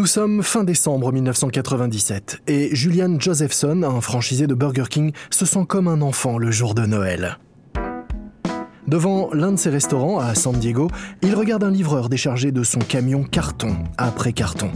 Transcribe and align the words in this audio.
Nous 0.00 0.06
sommes 0.06 0.42
fin 0.42 0.64
décembre 0.64 1.12
1997 1.12 2.40
et 2.46 2.74
Julian 2.74 3.20
Josephson, 3.20 3.82
un 3.82 4.00
franchisé 4.00 4.46
de 4.46 4.54
Burger 4.54 4.86
King, 4.88 5.12
se 5.28 5.44
sent 5.44 5.66
comme 5.68 5.88
un 5.88 6.00
enfant 6.00 6.38
le 6.38 6.50
jour 6.50 6.74
de 6.74 6.86
Noël. 6.86 7.36
Devant 8.88 9.28
l'un 9.34 9.52
de 9.52 9.58
ses 9.58 9.68
restaurants 9.68 10.18
à 10.18 10.34
San 10.34 10.54
Diego, 10.54 10.90
il 11.20 11.34
regarde 11.34 11.64
un 11.64 11.70
livreur 11.70 12.08
déchargé 12.08 12.50
de 12.50 12.62
son 12.62 12.78
camion 12.78 13.24
carton 13.24 13.76
après 13.98 14.32
carton. 14.32 14.70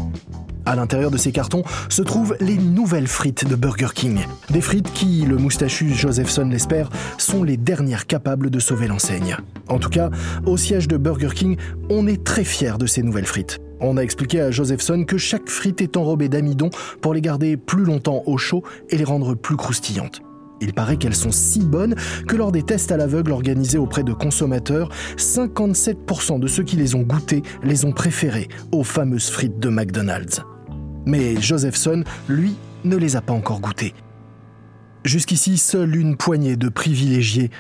À 0.67 0.77
l'intérieur 0.77 1.11
de 1.11 1.17
ces 1.17 1.33
cartons 1.33 1.63
se 1.89 2.03
trouvent 2.03 2.37
les 2.41 2.59
nouvelles 2.59 3.09
frites 3.09 3.49
de 3.49 3.57
Burger 3.57 3.95
King. 3.95 4.27
Des 4.51 4.61
frites 4.61 4.93
qui, 4.93 5.23
le 5.23 5.39
moustachu 5.39 5.95
Josephson 5.95 6.51
l'espère, 6.51 6.91
sont 7.17 7.45
les 7.45 7.57
dernières 7.57 8.07
capables 8.07 8.51
de 8.51 8.59
sauver 8.59 8.89
l'enseigne. 8.89 9.39
En 9.71 9.79
tout 9.79 9.91
cas, 9.91 10.11
au 10.45 10.59
siège 10.59 10.87
de 10.87 10.99
Burger 10.99 11.31
King, 11.35 11.57
on 11.89 12.07
est 12.07 12.25
très 12.25 12.45
fier 12.45 12.77
de 12.77 12.85
ces 12.85 13.03
nouvelles 13.03 13.25
frites. 13.25 13.64
On 13.81 13.97
a 13.97 14.03
expliqué 14.03 14.41
à 14.41 14.51
Josephson 14.51 15.05
que 15.05 15.19
chaque 15.19 15.49
frite 15.49 15.81
est 15.81 15.97
enrobée 15.97 16.29
d'amidon 16.29 16.71
pour 17.01 17.15
les 17.15 17.21
garder 17.21 17.57
plus 17.57 17.85
longtemps 17.85 18.23
au 18.27 18.39
chaud 18.39 18.63
et 18.91 18.97
les 18.97 19.05
rendre 19.05 19.35
plus 19.35 19.57
croustillantes. 19.57 20.23
Il 20.61 20.73
paraît 20.73 20.97
qu'elles 20.97 21.17
sont 21.17 21.33
si 21.33 21.61
bonnes 21.61 21.97
que 22.29 22.37
lors 22.37 22.53
des 22.53 22.63
tests 22.63 22.93
à 22.93 22.97
l'aveugle 22.97 23.33
organisés 23.33 23.79
auprès 23.79 24.05
de 24.05 24.13
consommateurs, 24.13 24.89
57% 25.17 26.39
de 26.39 26.47
ceux 26.47 26.63
qui 26.63 26.77
les 26.77 26.95
ont 26.95 27.03
goûtées 27.03 27.43
les 27.63 27.85
ont 27.85 27.93
préférées 27.93 28.49
aux 28.73 28.85
fameuses 28.85 29.29
frites 29.29 29.59
de 29.59 29.69
McDonald's. 29.69 30.43
Mais 31.07 31.41
Josephson, 31.41 32.05
lui, 32.29 32.55
ne 32.85 32.97
les 32.97 33.17
a 33.17 33.21
pas 33.21 33.33
encore 33.33 33.61
goûtées. 33.61 33.95
Jusqu'ici, 35.05 35.59
seule 35.59 35.97
une 35.97 36.17
poignée 36.17 36.57
de 36.57 36.69
privilégiés 36.69 37.51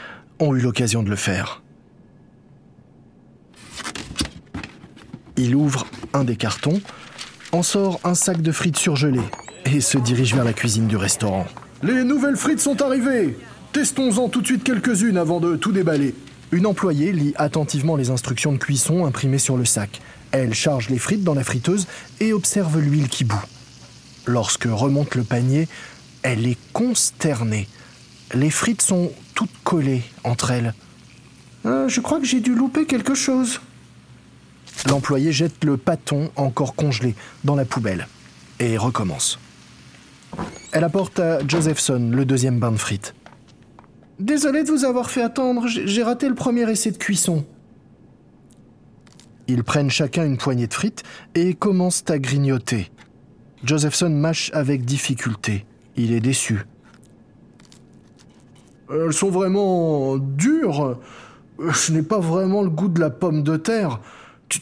ont 0.40 0.54
eu 0.54 0.60
l'occasion 0.60 1.02
de 1.02 1.10
le 1.10 1.16
faire. 1.16 1.63
Il 5.36 5.54
ouvre 5.54 5.86
un 6.12 6.24
des 6.24 6.36
cartons, 6.36 6.80
en 7.52 7.62
sort 7.62 8.00
un 8.04 8.14
sac 8.14 8.40
de 8.40 8.52
frites 8.52 8.78
surgelées 8.78 9.20
et 9.64 9.80
se 9.80 9.98
dirige 9.98 10.34
vers 10.34 10.44
la 10.44 10.52
cuisine 10.52 10.86
du 10.86 10.96
restaurant. 10.96 11.46
Les 11.82 12.04
nouvelles 12.04 12.36
frites 12.36 12.60
sont 12.60 12.80
arrivées 12.82 13.36
Testons-en 13.72 14.28
tout 14.28 14.40
de 14.40 14.46
suite 14.46 14.62
quelques-unes 14.62 15.16
avant 15.16 15.40
de 15.40 15.56
tout 15.56 15.72
déballer. 15.72 16.14
Une 16.52 16.64
employée 16.64 17.10
lit 17.10 17.34
attentivement 17.36 17.96
les 17.96 18.10
instructions 18.10 18.52
de 18.52 18.58
cuisson 18.58 19.04
imprimées 19.04 19.38
sur 19.38 19.56
le 19.56 19.64
sac. 19.64 20.00
Elle 20.30 20.54
charge 20.54 20.90
les 20.90 20.98
frites 20.98 21.24
dans 21.24 21.34
la 21.34 21.42
friteuse 21.42 21.88
et 22.20 22.32
observe 22.32 22.78
l'huile 22.78 23.08
qui 23.08 23.24
bout. 23.24 23.44
Lorsque 24.26 24.68
remonte 24.70 25.16
le 25.16 25.24
panier, 25.24 25.66
elle 26.22 26.46
est 26.46 26.58
consternée. 26.72 27.66
Les 28.32 28.50
frites 28.50 28.82
sont 28.82 29.10
toutes 29.34 29.50
collées 29.64 30.04
entre 30.22 30.52
elles. 30.52 30.72
Euh, 31.66 31.88
je 31.88 32.00
crois 32.00 32.20
que 32.20 32.26
j'ai 32.26 32.40
dû 32.40 32.54
louper 32.54 32.86
quelque 32.86 33.16
chose. 33.16 33.60
L'employé 34.88 35.32
jette 35.32 35.64
le 35.64 35.76
pâton 35.76 36.30
encore 36.36 36.74
congelé 36.74 37.14
dans 37.44 37.54
la 37.54 37.64
poubelle 37.64 38.06
et 38.60 38.76
recommence. 38.76 39.38
Elle 40.72 40.84
apporte 40.84 41.20
à 41.20 41.46
Josephson 41.46 42.10
le 42.12 42.24
deuxième 42.24 42.58
bain 42.58 42.72
de 42.72 42.76
frites. 42.76 43.14
Désolé 44.18 44.62
de 44.62 44.70
vous 44.70 44.84
avoir 44.84 45.10
fait 45.10 45.22
attendre, 45.22 45.66
j'ai 45.66 46.02
raté 46.02 46.28
le 46.28 46.34
premier 46.34 46.70
essai 46.70 46.90
de 46.90 46.96
cuisson. 46.96 47.44
Ils 49.46 49.64
prennent 49.64 49.90
chacun 49.90 50.24
une 50.24 50.36
poignée 50.36 50.66
de 50.66 50.74
frites 50.74 51.02
et 51.34 51.54
commencent 51.54 52.04
à 52.08 52.18
grignoter. 52.18 52.90
Josephson 53.62 54.10
mâche 54.10 54.50
avec 54.54 54.84
difficulté. 54.84 55.64
Il 55.96 56.12
est 56.12 56.20
déçu. 56.20 56.64
Elles 58.90 59.12
sont 59.12 59.30
vraiment 59.30 60.16
dures. 60.16 60.98
Je 61.58 61.92
n'ai 61.92 62.02
pas 62.02 62.18
vraiment 62.18 62.62
le 62.62 62.70
goût 62.70 62.88
de 62.88 63.00
la 63.00 63.10
pomme 63.10 63.42
de 63.42 63.56
terre. 63.56 64.00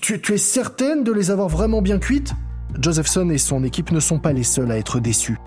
Tu, 0.01 0.15
es 0.33 0.39
certaine 0.39 1.05
de 1.05 1.13
les 1.13 1.31
avoir 1.31 1.49
vraiment 1.49 1.83
bien 1.83 1.99
cuites? 1.99 2.33
Josephson 2.81 3.29
et 3.31 3.39
son 3.39 3.63
équipe 3.63 3.93
ne 3.93 4.01
sont 4.01 4.19
pas 4.19 4.33
les 4.33 4.43
seuls 4.43 4.71
à 4.71 4.79
être 4.79 5.01
déçus. 5.01 5.39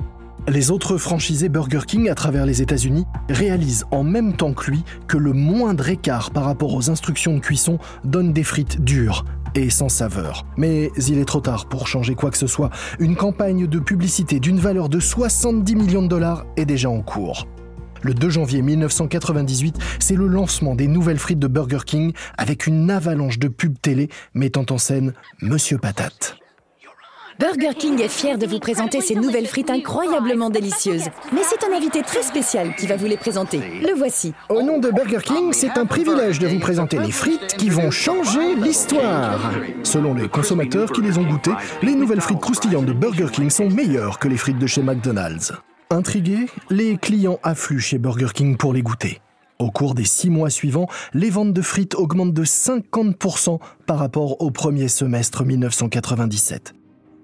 Les 0.47 0.69
autres 0.69 0.97
franchisés 0.97 1.49
Burger 1.49 1.81
King 1.87 2.09
à 2.09 2.15
travers 2.15 2.45
les 2.45 2.61
États-Unis 2.61 3.05
réalisent 3.29 3.85
en 3.89 4.03
même 4.03 4.35
temps 4.35 4.53
que 4.53 4.69
lui 4.69 4.83
que 5.07 5.17
le 5.17 5.33
moindre 5.33 5.89
écart 5.89 6.29
par 6.29 6.43
rapport 6.43 6.75
aux 6.75 6.91
instructions 6.91 7.33
de 7.33 7.39
cuisson 7.39 7.79
donne 8.03 8.33
des 8.33 8.43
frites 8.43 8.81
dures 8.81 9.25
et 9.55 9.69
sans 9.71 9.89
saveur. 9.89 10.45
Mais 10.57 10.91
il 11.07 11.17
est 11.17 11.25
trop 11.25 11.41
tard 11.41 11.67
pour 11.67 11.87
changer 11.87 12.13
quoi 12.13 12.29
que 12.29 12.37
ce 12.37 12.47
soit. 12.47 12.69
Une 12.99 13.15
campagne 13.15 13.65
de 13.65 13.79
publicité 13.79 14.39
d'une 14.39 14.59
valeur 14.59 14.89
de 14.89 14.99
70 14.99 15.75
millions 15.75 16.03
de 16.03 16.07
dollars 16.07 16.45
est 16.57 16.65
déjà 16.65 16.89
en 16.89 17.01
cours. 17.01 17.47
Le 18.01 18.13
2 18.13 18.29
janvier 18.29 18.61
1998, 18.61 19.77
c'est 19.99 20.15
le 20.15 20.27
lancement 20.27 20.75
des 20.75 20.87
nouvelles 20.87 21.19
frites 21.19 21.39
de 21.39 21.47
Burger 21.47 21.79
King 21.85 22.13
avec 22.37 22.67
une 22.67 22.91
avalanche 22.91 23.39
de 23.39 23.47
pubs 23.47 23.79
télé 23.81 24.09
mettant 24.33 24.65
en 24.69 24.77
scène 24.77 25.13
Monsieur 25.41 25.77
Patate. 25.77 26.37
Burger 27.37 27.73
King 27.77 27.99
est 28.01 28.07
fier 28.07 28.37
de 28.37 28.45
vous 28.45 28.59
présenter 28.59 29.01
ses 29.01 29.15
nouvelles 29.15 29.45
frites 29.45 29.69
incroyablement 29.69 30.49
délicieuses. 30.49 31.09
Mais 31.33 31.41
c'est 31.43 31.65
un 31.65 31.75
invité 31.75 32.01
très 32.01 32.23
spécial 32.23 32.73
qui 32.77 32.87
va 32.87 32.95
vous 32.95 33.07
les 33.07 33.17
présenter. 33.17 33.59
Le 33.81 33.93
voici. 33.93 34.33
Au 34.47 34.61
nom 34.61 34.79
de 34.79 34.89
Burger 34.89 35.19
King, 35.21 35.51
c'est 35.51 35.77
un 35.77 35.85
privilège 35.85 36.39
de 36.39 36.47
vous 36.47 36.59
présenter 36.59 36.97
les 36.97 37.11
frites 37.11 37.57
qui 37.57 37.69
vont 37.69 37.91
changer 37.91 38.55
l'histoire. 38.55 39.51
Selon 39.83 40.13
les 40.13 40.29
consommateurs 40.29 40.93
qui 40.93 41.01
les 41.01 41.17
ont 41.17 41.27
goûtées, 41.27 41.55
les 41.83 41.95
nouvelles 41.95 42.21
frites 42.21 42.39
croustillantes 42.39 42.85
de 42.85 42.93
Burger 42.93 43.27
King 43.29 43.49
sont 43.49 43.69
meilleures 43.69 44.17
que 44.17 44.29
les 44.29 44.37
frites 44.37 44.59
de 44.59 44.67
chez 44.67 44.81
McDonald's. 44.81 45.51
Intrigués, 45.91 46.47
les 46.71 46.97
clients 46.97 47.39
affluent 47.43 47.79
chez 47.79 47.99
Burger 47.99 48.29
King 48.33 48.57
pour 48.57 48.73
les 48.73 48.81
goûter. 48.81 49.21
Au 49.59 49.69
cours 49.69 49.93
des 49.93 50.03
six 50.03 50.31
mois 50.31 50.49
suivants, 50.49 50.87
les 51.13 51.29
ventes 51.29 51.53
de 51.53 51.61
frites 51.61 51.93
augmentent 51.93 52.33
de 52.33 52.43
50% 52.43 53.59
par 53.85 53.99
rapport 53.99 54.41
au 54.41 54.49
premier 54.49 54.87
semestre 54.87 55.45
1997. 55.45 56.73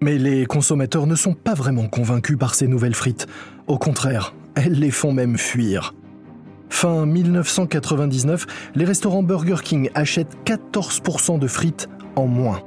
Mais 0.01 0.19
les 0.19 0.45
consommateurs 0.45 1.07
ne 1.07 1.15
sont 1.15 1.33
pas 1.33 1.55
vraiment 1.55 1.87
convaincus 1.87 2.37
par 2.37 2.53
ces 2.53 2.67
nouvelles 2.67 2.95
frites. 2.95 3.25
Au 3.67 3.79
contraire, 3.79 4.35
elles 4.55 4.79
les 4.79 4.91
font 4.91 5.11
même 5.11 5.37
fuir. 5.39 5.95
Fin 6.69 7.07
1999, 7.07 8.45
les 8.75 8.85
restaurants 8.85 9.23
Burger 9.23 9.57
King 9.63 9.89
achètent 9.95 10.37
14% 10.45 11.39
de 11.39 11.47
frites 11.47 11.89
en 12.15 12.27
moins. 12.27 12.61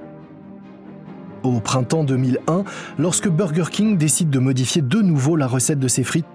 Au 1.45 1.61
printemps 1.61 2.05
2001, 2.05 2.65
lorsque 2.99 3.29
Burger 3.29 3.67
King 3.71 3.99
décide 3.99 4.31
de 4.31 4.39
modifier 4.39 4.81
de 4.81 5.03
nouveau 5.03 5.37
la 5.37 5.47
recette 5.47 5.79
de 5.79 5.89
ses 5.89 6.03
frites, 6.03 6.27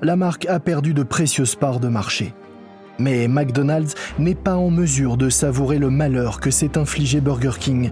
la 0.00 0.16
marque 0.16 0.46
a 0.46 0.58
perdu 0.58 0.94
de 0.94 1.02
précieuses 1.02 1.54
parts 1.54 1.80
de 1.80 1.88
marché. 1.88 2.34
Mais 2.98 3.28
McDonald's 3.28 3.94
n'est 4.18 4.34
pas 4.34 4.56
en 4.56 4.70
mesure 4.70 5.18
de 5.18 5.28
savourer 5.28 5.78
le 5.78 5.90
malheur 5.90 6.40
que 6.40 6.50
s'est 6.50 6.78
infligé 6.78 7.20
Burger 7.20 7.58
King 7.60 7.90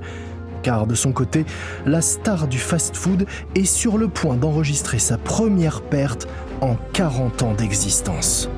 car 0.62 0.86
de 0.86 0.94
son 0.94 1.12
côté, 1.12 1.44
la 1.86 2.00
star 2.00 2.48
du 2.48 2.58
fast-food 2.58 3.26
est 3.54 3.64
sur 3.64 3.98
le 3.98 4.08
point 4.08 4.36
d'enregistrer 4.36 4.98
sa 4.98 5.18
première 5.18 5.82
perte 5.82 6.28
en 6.60 6.76
40 6.92 7.42
ans 7.42 7.54
d'existence. 7.54 8.48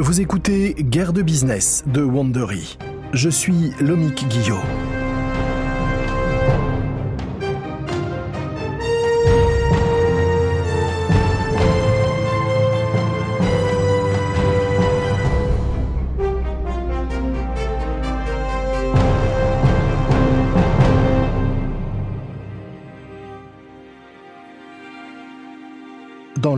Vous 0.00 0.20
écoutez 0.20 0.74
Guerre 0.78 1.12
de 1.12 1.22
business 1.22 1.82
de 1.88 2.02
Wandery. 2.04 2.78
Je 3.14 3.28
suis 3.28 3.72
Lomik 3.80 4.28
Guillot. 4.28 4.62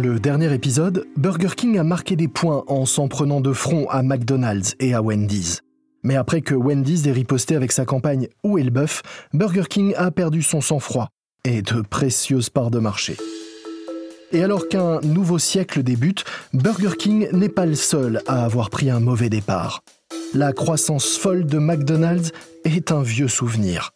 Le 0.00 0.18
dernier 0.18 0.52
épisode, 0.54 1.06
Burger 1.16 1.54
King 1.54 1.78
a 1.78 1.84
marqué 1.84 2.16
des 2.16 2.26
points 2.26 2.64
en 2.68 2.86
s'en 2.86 3.06
prenant 3.06 3.42
de 3.42 3.52
front 3.52 3.86
à 3.90 4.02
McDonald's 4.02 4.74
et 4.80 4.94
à 4.94 5.02
Wendy's. 5.02 5.60
Mais 6.02 6.16
après 6.16 6.40
que 6.40 6.54
Wendy's 6.54 7.06
ait 7.06 7.12
riposté 7.12 7.54
avec 7.54 7.70
sa 7.70 7.84
campagne 7.84 8.28
Où 8.42 8.56
est 8.56 8.62
le 8.62 8.70
bœuf, 8.70 9.02
Burger 9.34 9.64
King 9.68 9.92
a 9.98 10.10
perdu 10.10 10.42
son 10.42 10.62
sang-froid 10.62 11.10
et 11.44 11.60
de 11.60 11.82
précieuses 11.82 12.48
parts 12.48 12.70
de 12.70 12.78
marché. 12.78 13.16
Et 14.32 14.42
alors 14.42 14.68
qu'un 14.68 15.00
nouveau 15.00 15.38
siècle 15.38 15.82
débute, 15.82 16.24
Burger 16.54 16.96
King 16.98 17.28
n'est 17.32 17.50
pas 17.50 17.66
le 17.66 17.74
seul 17.74 18.22
à 18.26 18.44
avoir 18.44 18.70
pris 18.70 18.88
un 18.88 19.00
mauvais 19.00 19.28
départ. 19.28 19.82
La 20.32 20.52
croissance 20.52 21.18
folle 21.18 21.44
de 21.44 21.58
McDonald's 21.58 22.32
est 22.64 22.92
un 22.92 23.02
vieux 23.02 23.28
souvenir. 23.28 23.92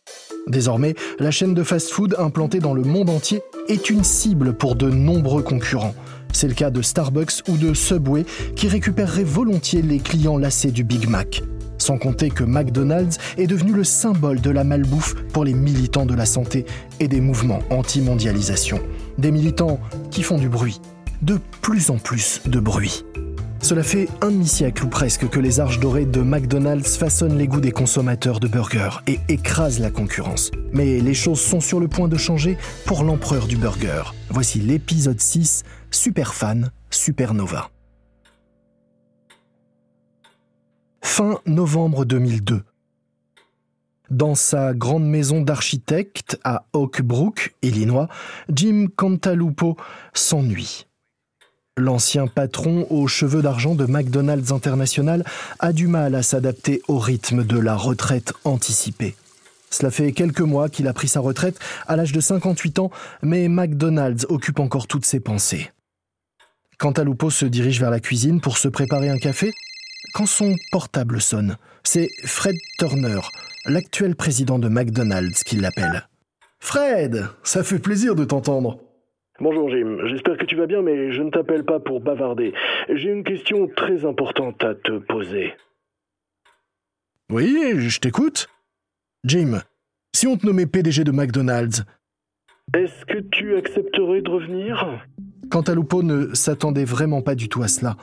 Désormais, 0.46 0.94
la 1.18 1.30
chaîne 1.30 1.54
de 1.54 1.62
fast-food 1.62 2.16
implantée 2.18 2.58
dans 2.58 2.74
le 2.74 2.82
monde 2.82 3.10
entier 3.10 3.42
est 3.68 3.88
une 3.90 4.04
cible 4.04 4.54
pour 4.54 4.74
de 4.76 4.90
nombreux 4.90 5.42
concurrents. 5.42 5.94
C'est 6.32 6.48
le 6.48 6.54
cas 6.54 6.70
de 6.70 6.82
Starbucks 6.82 7.48
ou 7.48 7.56
de 7.56 7.74
Subway 7.74 8.24
qui 8.56 8.68
récupéreraient 8.68 9.24
volontiers 9.24 9.82
les 9.82 9.98
clients 9.98 10.36
lassés 10.36 10.72
du 10.72 10.84
Big 10.84 11.08
Mac. 11.08 11.42
Sans 11.78 11.98
compter 11.98 12.30
que 12.30 12.44
McDonald's 12.44 13.18
est 13.36 13.46
devenu 13.46 13.72
le 13.72 13.84
symbole 13.84 14.40
de 14.40 14.50
la 14.50 14.64
malbouffe 14.64 15.14
pour 15.32 15.44
les 15.44 15.54
militants 15.54 16.06
de 16.06 16.14
la 16.14 16.26
santé 16.26 16.66
et 17.00 17.08
des 17.08 17.20
mouvements 17.20 17.60
anti-mondialisation. 17.70 18.80
Des 19.18 19.30
militants 19.30 19.80
qui 20.10 20.22
font 20.22 20.38
du 20.38 20.48
bruit, 20.48 20.80
de 21.22 21.38
plus 21.62 21.90
en 21.90 21.98
plus 21.98 22.40
de 22.46 22.60
bruit. 22.60 23.04
Cela 23.64 23.82
fait 23.82 24.10
un 24.20 24.30
demi-siècle 24.30 24.84
ou 24.84 24.88
presque 24.88 25.26
que 25.30 25.40
les 25.40 25.58
arches 25.58 25.80
dorées 25.80 26.04
de 26.04 26.20
McDonald's 26.20 26.98
façonnent 26.98 27.38
les 27.38 27.46
goûts 27.46 27.62
des 27.62 27.72
consommateurs 27.72 28.38
de 28.38 28.46
burgers 28.46 29.00
et 29.06 29.20
écrasent 29.30 29.80
la 29.80 29.90
concurrence. 29.90 30.50
Mais 30.74 31.00
les 31.00 31.14
choses 31.14 31.40
sont 31.40 31.62
sur 31.62 31.80
le 31.80 31.88
point 31.88 32.06
de 32.06 32.18
changer 32.18 32.58
pour 32.84 33.04
l'empereur 33.04 33.46
du 33.46 33.56
burger. 33.56 34.02
Voici 34.28 34.60
l'épisode 34.60 35.18
6, 35.18 35.62
Super 35.90 36.34
Fan, 36.34 36.72
Supernova. 36.90 37.70
Fin 41.00 41.40
novembre 41.46 42.04
2002. 42.04 42.64
Dans 44.10 44.34
sa 44.34 44.74
grande 44.74 45.06
maison 45.06 45.40
d'architecte 45.40 46.38
à 46.44 46.66
Oak 46.74 47.00
Brook, 47.00 47.54
Illinois, 47.62 48.08
Jim 48.50 48.88
Cantalupo 48.94 49.78
s'ennuie. 50.12 50.84
L'ancien 51.76 52.28
patron 52.28 52.86
aux 52.88 53.08
cheveux 53.08 53.42
d'argent 53.42 53.74
de 53.74 53.84
McDonald's 53.84 54.52
International 54.52 55.24
a 55.58 55.72
du 55.72 55.88
mal 55.88 56.14
à 56.14 56.22
s'adapter 56.22 56.80
au 56.86 57.00
rythme 57.00 57.42
de 57.42 57.58
la 57.58 57.74
retraite 57.74 58.32
anticipée. 58.44 59.16
Cela 59.70 59.90
fait 59.90 60.12
quelques 60.12 60.40
mois 60.40 60.68
qu'il 60.68 60.86
a 60.86 60.92
pris 60.92 61.08
sa 61.08 61.18
retraite 61.18 61.58
à 61.88 61.96
l'âge 61.96 62.12
de 62.12 62.20
58 62.20 62.78
ans, 62.78 62.92
mais 63.22 63.48
McDonald's 63.48 64.24
occupe 64.28 64.60
encore 64.60 64.86
toutes 64.86 65.04
ses 65.04 65.18
pensées. 65.18 65.72
Cantalupo 66.78 67.28
se 67.28 67.44
dirige 67.44 67.80
vers 67.80 67.90
la 67.90 67.98
cuisine 67.98 68.40
pour 68.40 68.56
se 68.56 68.68
préparer 68.68 69.08
un 69.08 69.18
café 69.18 69.52
quand 70.12 70.26
son 70.26 70.54
portable 70.70 71.20
sonne. 71.20 71.56
C'est 71.82 72.08
Fred 72.24 72.54
Turner, 72.78 73.18
l'actuel 73.66 74.14
président 74.14 74.60
de 74.60 74.68
McDonald's, 74.68 75.42
qui 75.42 75.56
l'appelle. 75.56 76.08
Fred, 76.60 77.26
ça 77.42 77.64
fait 77.64 77.80
plaisir 77.80 78.14
de 78.14 78.24
t'entendre. 78.24 78.78
Bonjour 79.40 79.68
Jim, 79.68 79.98
j'espère 80.06 80.36
que 80.36 80.44
tu 80.44 80.54
vas 80.54 80.66
bien, 80.66 80.80
mais 80.80 81.10
je 81.10 81.20
ne 81.20 81.30
t'appelle 81.30 81.64
pas 81.64 81.80
pour 81.80 82.00
bavarder. 82.00 82.52
J'ai 82.88 83.10
une 83.10 83.24
question 83.24 83.66
très 83.66 84.04
importante 84.04 84.62
à 84.62 84.76
te 84.76 84.98
poser. 84.98 85.54
Oui, 87.32 87.72
je 87.78 87.98
t'écoute. 87.98 88.48
Jim, 89.24 89.60
si 90.14 90.28
on 90.28 90.36
te 90.36 90.46
nommait 90.46 90.66
PDG 90.66 91.02
de 91.02 91.10
McDonald's, 91.10 91.84
est-ce 92.76 93.04
que 93.06 93.18
tu 93.32 93.56
accepterais 93.56 94.22
de 94.22 94.30
revenir? 94.30 95.04
Cantalupo 95.50 96.04
ne 96.04 96.32
s'attendait 96.32 96.84
vraiment 96.84 97.20
pas 97.20 97.34
du 97.34 97.48
tout 97.48 97.62
à 97.64 97.68
cela, 97.68 97.96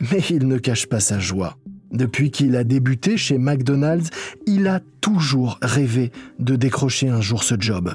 mais 0.00 0.18
il 0.30 0.48
ne 0.48 0.58
cache 0.58 0.88
pas 0.88 1.00
sa 1.00 1.20
joie. 1.20 1.58
Depuis 1.92 2.32
qu'il 2.32 2.56
a 2.56 2.64
débuté 2.64 3.16
chez 3.16 3.38
McDonald's, 3.38 4.10
il 4.46 4.66
a 4.66 4.80
toujours 5.00 5.58
rêvé 5.62 6.10
de 6.40 6.56
décrocher 6.56 7.08
un 7.08 7.20
jour 7.20 7.44
ce 7.44 7.54
job. 7.56 7.94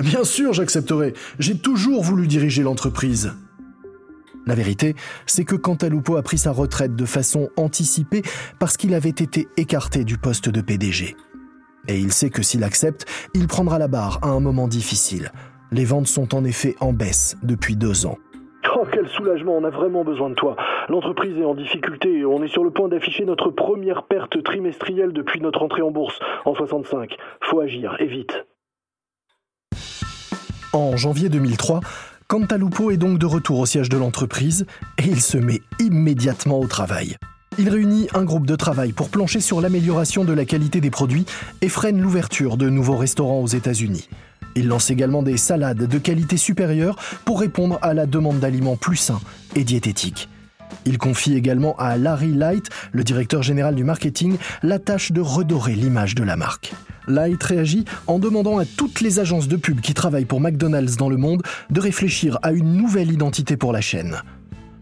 Bien 0.00 0.24
sûr, 0.24 0.52
j'accepterai. 0.52 1.12
J'ai 1.38 1.58
toujours 1.58 2.02
voulu 2.02 2.26
diriger 2.26 2.62
l'entreprise. 2.62 3.34
La 4.46 4.54
vérité, 4.54 4.94
c'est 5.26 5.44
que 5.44 5.54
Cantalupo 5.54 6.16
a 6.16 6.22
pris 6.22 6.38
sa 6.38 6.52
retraite 6.52 6.96
de 6.96 7.04
façon 7.04 7.50
anticipée 7.56 8.22
parce 8.58 8.76
qu'il 8.76 8.94
avait 8.94 9.10
été 9.10 9.48
écarté 9.58 10.04
du 10.04 10.16
poste 10.16 10.48
de 10.48 10.62
PDG. 10.62 11.16
Et 11.88 11.98
il 11.98 12.12
sait 12.12 12.30
que 12.30 12.42
s'il 12.42 12.64
accepte, 12.64 13.06
il 13.34 13.46
prendra 13.46 13.78
la 13.78 13.88
barre 13.88 14.18
à 14.22 14.28
un 14.28 14.40
moment 14.40 14.68
difficile. 14.68 15.32
Les 15.70 15.84
ventes 15.84 16.06
sont 16.06 16.34
en 16.34 16.44
effet 16.44 16.74
en 16.80 16.92
baisse 16.92 17.36
depuis 17.42 17.76
deux 17.76 18.06
ans. 18.06 18.16
Oh, 18.76 18.86
quel 18.90 19.08
soulagement, 19.08 19.56
on 19.56 19.64
a 19.64 19.70
vraiment 19.70 20.04
besoin 20.04 20.30
de 20.30 20.34
toi. 20.34 20.56
L'entreprise 20.88 21.36
est 21.36 21.44
en 21.44 21.54
difficulté 21.54 22.18
et 22.18 22.24
on 22.24 22.42
est 22.42 22.48
sur 22.48 22.64
le 22.64 22.70
point 22.70 22.88
d'afficher 22.88 23.24
notre 23.26 23.50
première 23.50 24.04
perte 24.04 24.42
trimestrielle 24.42 25.12
depuis 25.12 25.40
notre 25.40 25.62
entrée 25.62 25.82
en 25.82 25.90
bourse 25.90 26.18
en 26.46 26.54
65. 26.54 27.16
Faut 27.42 27.60
agir, 27.60 27.96
et 27.98 28.06
vite. 28.06 28.46
En 30.72 30.96
janvier 30.96 31.28
2003, 31.28 31.80
Cantalupo 32.28 32.92
est 32.92 32.96
donc 32.96 33.18
de 33.18 33.26
retour 33.26 33.58
au 33.58 33.66
siège 33.66 33.88
de 33.88 33.96
l'entreprise 33.96 34.66
et 34.98 35.04
il 35.04 35.20
se 35.20 35.36
met 35.36 35.62
immédiatement 35.80 36.60
au 36.60 36.68
travail. 36.68 37.16
Il 37.58 37.68
réunit 37.68 38.06
un 38.14 38.22
groupe 38.22 38.46
de 38.46 38.54
travail 38.54 38.92
pour 38.92 39.08
plancher 39.08 39.40
sur 39.40 39.60
l'amélioration 39.60 40.24
de 40.24 40.32
la 40.32 40.44
qualité 40.44 40.80
des 40.80 40.90
produits 40.90 41.26
et 41.60 41.68
freine 41.68 42.00
l'ouverture 42.00 42.56
de 42.56 42.68
nouveaux 42.68 42.96
restaurants 42.96 43.40
aux 43.40 43.48
États-Unis. 43.48 44.08
Il 44.54 44.68
lance 44.68 44.90
également 44.90 45.24
des 45.24 45.36
salades 45.36 45.88
de 45.88 45.98
qualité 45.98 46.36
supérieure 46.36 46.94
pour 47.24 47.40
répondre 47.40 47.80
à 47.82 47.92
la 47.92 48.06
demande 48.06 48.38
d'aliments 48.38 48.76
plus 48.76 48.96
sains 48.96 49.20
et 49.56 49.64
diététiques. 49.64 50.28
Il 50.86 50.98
confie 50.98 51.34
également 51.34 51.74
à 51.78 51.96
Larry 51.96 52.32
Light, 52.32 52.68
le 52.92 53.02
directeur 53.02 53.42
général 53.42 53.74
du 53.74 53.82
marketing, 53.82 54.36
la 54.62 54.78
tâche 54.78 55.10
de 55.10 55.20
redorer 55.20 55.74
l'image 55.74 56.14
de 56.14 56.22
la 56.22 56.36
marque. 56.36 56.72
Light 57.10 57.42
réagit 57.42 57.84
en 58.06 58.18
demandant 58.18 58.58
à 58.58 58.64
toutes 58.64 59.00
les 59.00 59.18
agences 59.18 59.48
de 59.48 59.56
pub 59.56 59.80
qui 59.80 59.94
travaillent 59.94 60.24
pour 60.24 60.40
McDonald's 60.40 60.96
dans 60.96 61.08
le 61.08 61.16
monde 61.16 61.42
de 61.70 61.80
réfléchir 61.80 62.38
à 62.42 62.52
une 62.52 62.74
nouvelle 62.74 63.12
identité 63.12 63.56
pour 63.56 63.72
la 63.72 63.80
chaîne. 63.80 64.22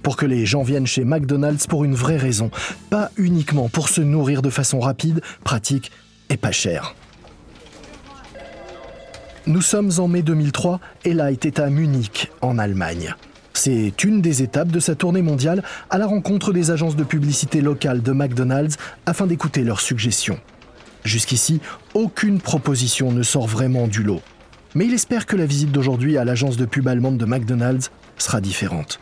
Pour 0.02 0.16
que 0.16 0.26
les 0.26 0.46
gens 0.46 0.62
viennent 0.62 0.86
chez 0.86 1.04
McDonald's 1.04 1.66
pour 1.66 1.84
une 1.84 1.94
vraie 1.94 2.16
raison, 2.16 2.50
pas 2.90 3.10
uniquement 3.16 3.68
pour 3.68 3.88
se 3.88 4.00
nourrir 4.00 4.42
de 4.42 4.50
façon 4.50 4.80
rapide, 4.80 5.20
pratique 5.44 5.90
et 6.30 6.36
pas 6.36 6.52
chère. 6.52 6.94
Nous 9.46 9.62
sommes 9.62 9.90
en 9.98 10.08
mai 10.08 10.22
2003 10.22 10.78
et 11.04 11.14
Light 11.14 11.46
est 11.46 11.58
à 11.58 11.70
Munich, 11.70 12.30
en 12.42 12.58
Allemagne. 12.58 13.14
C'est 13.54 14.04
une 14.04 14.20
des 14.20 14.42
étapes 14.42 14.68
de 14.68 14.78
sa 14.78 14.94
tournée 14.94 15.22
mondiale 15.22 15.64
à 15.90 15.98
la 15.98 16.06
rencontre 16.06 16.52
des 16.52 16.70
agences 16.70 16.96
de 16.96 17.02
publicité 17.02 17.60
locales 17.60 18.02
de 18.02 18.12
McDonald's 18.12 18.76
afin 19.04 19.26
d'écouter 19.26 19.64
leurs 19.64 19.80
suggestions. 19.80 20.38
Jusqu'ici, 21.08 21.60
aucune 21.94 22.38
proposition 22.38 23.12
ne 23.12 23.22
sort 23.22 23.46
vraiment 23.46 23.88
du 23.88 24.02
lot. 24.02 24.20
Mais 24.74 24.84
il 24.84 24.92
espère 24.92 25.24
que 25.24 25.36
la 25.36 25.46
visite 25.46 25.72
d'aujourd'hui 25.72 26.18
à 26.18 26.24
l'agence 26.26 26.58
de 26.58 26.66
pub 26.66 26.86
allemande 26.86 27.16
de 27.16 27.24
McDonald's 27.24 27.90
sera 28.18 28.42
différente. 28.42 29.00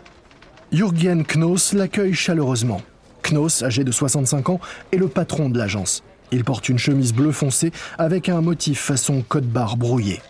Jürgen 0.71 1.25
Knoss 1.25 1.73
l'accueille 1.73 2.15
chaleureusement. 2.15 2.81
Knoss, 3.25 3.65
âgé 3.65 3.83
de 3.83 3.91
65 3.91 4.51
ans, 4.51 4.61
est 4.93 4.99
le 4.99 5.09
patron 5.09 5.49
de 5.49 5.59
l'agence. 5.59 6.05
Il 6.31 6.45
porte 6.45 6.69
une 6.69 6.79
chemise 6.79 7.13
bleu 7.13 7.33
foncé 7.33 7.73
avec 7.99 8.29
un 8.29 8.41
motif 8.41 8.81
façon 8.81 9.25
code-barre 9.27 9.77
brouillé. 9.77 10.21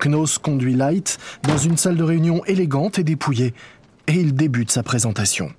Knoss 0.00 0.36
conduit 0.36 0.74
Light 0.74 1.16
dans 1.44 1.56
une 1.56 1.78
salle 1.78 1.96
de 1.96 2.04
réunion 2.04 2.44
élégante 2.44 2.98
et 2.98 3.04
dépouillée, 3.04 3.54
et 4.06 4.12
il 4.12 4.34
débute 4.34 4.70
sa 4.70 4.82
présentation. 4.82 5.50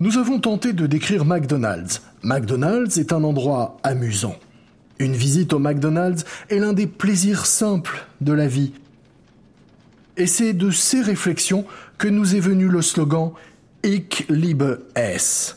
Nous 0.00 0.16
avons 0.16 0.40
tenté 0.40 0.72
de 0.72 0.86
décrire 0.86 1.26
McDonald's. 1.26 2.00
McDonald's 2.22 2.96
est 2.96 3.12
un 3.12 3.24
endroit 3.24 3.76
amusant. 3.82 4.36
Une 4.98 5.14
visite 5.14 5.52
au 5.52 5.58
McDonald's 5.58 6.24
est 6.50 6.58
l'un 6.58 6.72
des 6.72 6.86
plaisirs 6.86 7.46
simples 7.46 8.06
de 8.20 8.32
la 8.32 8.46
vie. 8.46 8.72
Et 10.16 10.26
c'est 10.26 10.52
de 10.52 10.70
ces 10.70 11.00
réflexions 11.00 11.64
que 11.98 12.08
nous 12.08 12.36
est 12.36 12.40
venu 12.40 12.68
le 12.68 12.82
slogan 12.82 13.32
Ich 13.82 14.26
liebe 14.28 14.80
es. 14.94 15.56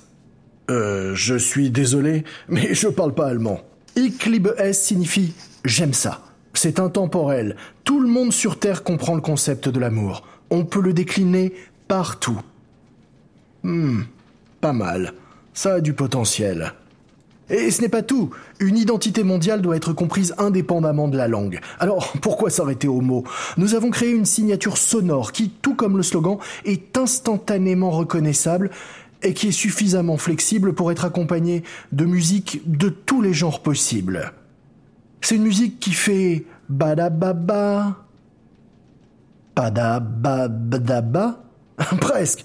Euh, 0.69 1.13
je 1.15 1.35
suis 1.35 1.69
désolé, 1.69 2.23
mais 2.49 2.73
je 2.73 2.87
parle 2.87 3.13
pas 3.13 3.27
allemand. 3.27 3.61
Ich 3.95 4.25
liebe 4.25 4.53
es 4.57 4.73
signifie 4.73 5.33
j'aime 5.67 5.93
ça. 5.93 6.21
C'est 6.53 6.79
intemporel. 6.79 7.55
Tout 7.83 7.99
le 7.99 8.07
monde 8.07 8.33
sur 8.33 8.57
Terre 8.57 8.83
comprend 8.83 9.13
le 9.13 9.21
concept 9.21 9.69
de 9.69 9.79
l'amour. 9.79 10.25
On 10.49 10.65
peut 10.65 10.81
le 10.81 10.93
décliner 10.93 11.53
partout. 11.87 12.39
Hmm, 13.63 14.01
pas 14.59 14.73
mal. 14.73 15.13
Ça 15.53 15.75
a 15.75 15.81
du 15.81 15.93
potentiel. 15.93 16.73
Et 17.49 17.71
ce 17.71 17.81
n'est 17.81 17.89
pas 17.89 18.01
tout. 18.01 18.31
Une 18.59 18.77
identité 18.77 19.23
mondiale 19.23 19.61
doit 19.61 19.77
être 19.77 19.93
comprise 19.93 20.35
indépendamment 20.37 21.07
de 21.07 21.17
la 21.17 21.27
langue. 21.27 21.59
Alors, 21.79 22.13
pourquoi 22.21 22.49
s'arrêter 22.49 22.87
au 22.87 23.01
mot 23.01 23.23
Nous 23.57 23.75
avons 23.75 23.89
créé 23.89 24.11
une 24.11 24.25
signature 24.25 24.77
sonore 24.77 25.31
qui, 25.31 25.49
tout 25.49 25.75
comme 25.75 25.97
le 25.97 26.03
slogan, 26.03 26.37
est 26.65 26.97
instantanément 26.97 27.91
reconnaissable 27.91 28.69
et 29.23 29.33
qui 29.33 29.47
est 29.47 29.51
suffisamment 29.51 30.17
flexible 30.17 30.73
pour 30.73 30.91
être 30.91 31.05
accompagnée 31.05 31.63
de 31.91 32.05
musique 32.05 32.61
de 32.65 32.89
tous 32.89 33.21
les 33.21 33.33
genres 33.33 33.61
possibles. 33.61 34.33
C'est 35.21 35.35
une 35.35 35.43
musique 35.43 35.79
qui 35.79 35.93
fait 35.93 36.45
badababa, 36.69 38.03
badabababa. 39.55 41.43
Presque. 42.01 42.43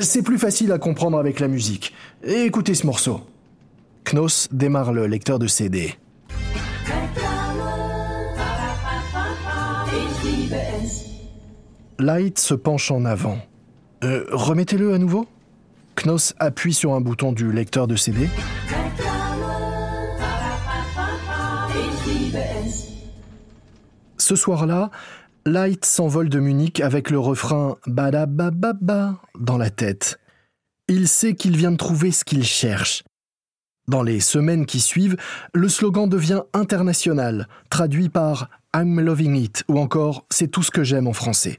C'est 0.00 0.22
plus 0.22 0.38
facile 0.38 0.72
à 0.72 0.78
comprendre 0.78 1.18
avec 1.18 1.38
la 1.38 1.48
musique. 1.48 1.92
écoutez 2.22 2.74
ce 2.74 2.86
morceau. 2.86 3.20
Knoss 4.04 4.48
démarre 4.50 4.92
le 4.92 5.06
lecteur 5.06 5.38
de 5.38 5.46
CD. 5.46 5.94
Light 11.98 12.38
se 12.38 12.54
penche 12.54 12.90
en 12.90 13.04
avant. 13.04 13.38
Euh, 14.04 14.24
remettez-le 14.32 14.94
à 14.94 14.98
nouveau 14.98 15.26
Knoss 15.96 16.34
appuie 16.38 16.72
sur 16.72 16.94
un 16.94 17.00
bouton 17.00 17.32
du 17.32 17.52
lecteur 17.52 17.86
de 17.86 17.96
CD. 17.96 18.28
Ce 24.16 24.36
soir-là, 24.36 24.90
Light 25.44 25.84
s'envole 25.84 26.28
de 26.28 26.38
Munich 26.38 26.80
avec 26.80 27.10
le 27.10 27.18
refrain 27.18 27.76
Badabababa 27.86 29.20
dans 29.38 29.58
la 29.58 29.70
tête. 29.70 30.20
Il 30.88 31.08
sait 31.08 31.34
qu'il 31.34 31.56
vient 31.56 31.72
de 31.72 31.76
trouver 31.76 32.12
ce 32.12 32.24
qu'il 32.24 32.44
cherche. 32.44 33.02
Dans 33.90 34.04
les 34.04 34.20
semaines 34.20 34.66
qui 34.66 34.78
suivent, 34.78 35.16
le 35.52 35.68
slogan 35.68 36.08
devient 36.08 36.42
international, 36.54 37.48
traduit 37.70 38.08
par 38.08 38.48
I'm 38.72 39.00
loving 39.00 39.34
it 39.34 39.64
ou 39.66 39.80
encore 39.80 40.24
C'est 40.30 40.46
tout 40.46 40.62
ce 40.62 40.70
que 40.70 40.84
j'aime 40.84 41.08
en 41.08 41.12
français. 41.12 41.58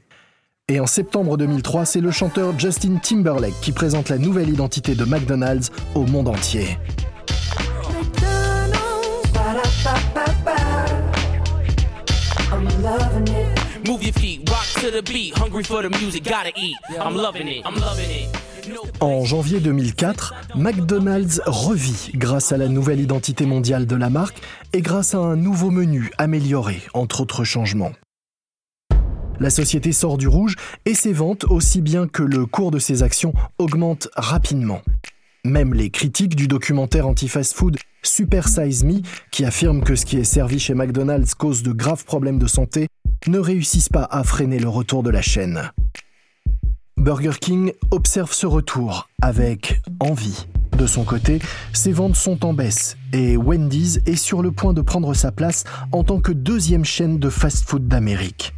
Et 0.66 0.80
en 0.80 0.86
septembre 0.86 1.36
2003, 1.36 1.84
c'est 1.84 2.00
le 2.00 2.10
chanteur 2.10 2.58
Justin 2.58 2.96
Timberlake 2.96 3.60
qui 3.60 3.72
présente 3.72 4.08
la 4.08 4.16
nouvelle 4.16 4.48
identité 4.48 4.94
de 4.94 5.04
McDonald's 5.04 5.70
au 5.94 6.06
monde 6.06 6.28
entier. 6.28 6.78
En 19.00 19.24
janvier 19.24 19.60
2004, 19.60 20.34
McDonald's 20.56 21.40
revit 21.46 22.10
grâce 22.14 22.52
à 22.52 22.56
la 22.56 22.68
nouvelle 22.68 23.00
identité 23.00 23.46
mondiale 23.46 23.86
de 23.86 23.96
la 23.96 24.10
marque 24.10 24.40
et 24.72 24.82
grâce 24.82 25.14
à 25.14 25.18
un 25.18 25.36
nouveau 25.36 25.70
menu 25.70 26.10
amélioré, 26.18 26.82
entre 26.94 27.22
autres 27.22 27.44
changements. 27.44 27.92
La 29.40 29.50
société 29.50 29.92
sort 29.92 30.18
du 30.18 30.28
rouge 30.28 30.54
et 30.84 30.94
ses 30.94 31.12
ventes, 31.12 31.44
aussi 31.44 31.80
bien 31.80 32.06
que 32.06 32.22
le 32.22 32.46
cours 32.46 32.70
de 32.70 32.78
ses 32.78 33.02
actions, 33.02 33.34
augmentent 33.58 34.08
rapidement. 34.14 34.82
Même 35.44 35.74
les 35.74 35.90
critiques 35.90 36.36
du 36.36 36.46
documentaire 36.46 37.08
anti-fast 37.08 37.54
food 37.54 37.76
Super 38.02 38.48
Size 38.48 38.84
Me, 38.84 39.00
qui 39.32 39.44
affirme 39.44 39.82
que 39.82 39.96
ce 39.96 40.04
qui 40.04 40.18
est 40.18 40.24
servi 40.24 40.60
chez 40.60 40.74
McDonald's 40.74 41.34
cause 41.34 41.62
de 41.62 41.72
graves 41.72 42.04
problèmes 42.04 42.38
de 42.38 42.46
santé, 42.46 42.86
ne 43.26 43.38
réussissent 43.38 43.88
pas 43.88 44.06
à 44.10 44.22
freiner 44.22 44.58
le 44.58 44.68
retour 44.68 45.02
de 45.02 45.10
la 45.10 45.22
chaîne. 45.22 45.72
Burger 46.98 47.32
King 47.40 47.72
observe 47.90 48.32
ce 48.32 48.46
retour 48.46 49.08
avec 49.20 49.82
envie. 49.98 50.46
De 50.78 50.86
son 50.86 51.04
côté, 51.04 51.40
ses 51.72 51.90
ventes 51.90 52.16
sont 52.16 52.44
en 52.44 52.52
baisse 52.52 52.96
et 53.12 53.36
Wendy's 53.36 54.00
est 54.06 54.16
sur 54.16 54.42
le 54.42 54.52
point 54.52 54.72
de 54.72 54.82
prendre 54.82 55.12
sa 55.14 55.32
place 55.32 55.64
en 55.90 56.04
tant 56.04 56.20
que 56.20 56.32
deuxième 56.32 56.84
chaîne 56.84 57.18
de 57.18 57.28
fast-food 57.28 57.88
d'Amérique. 57.88 58.54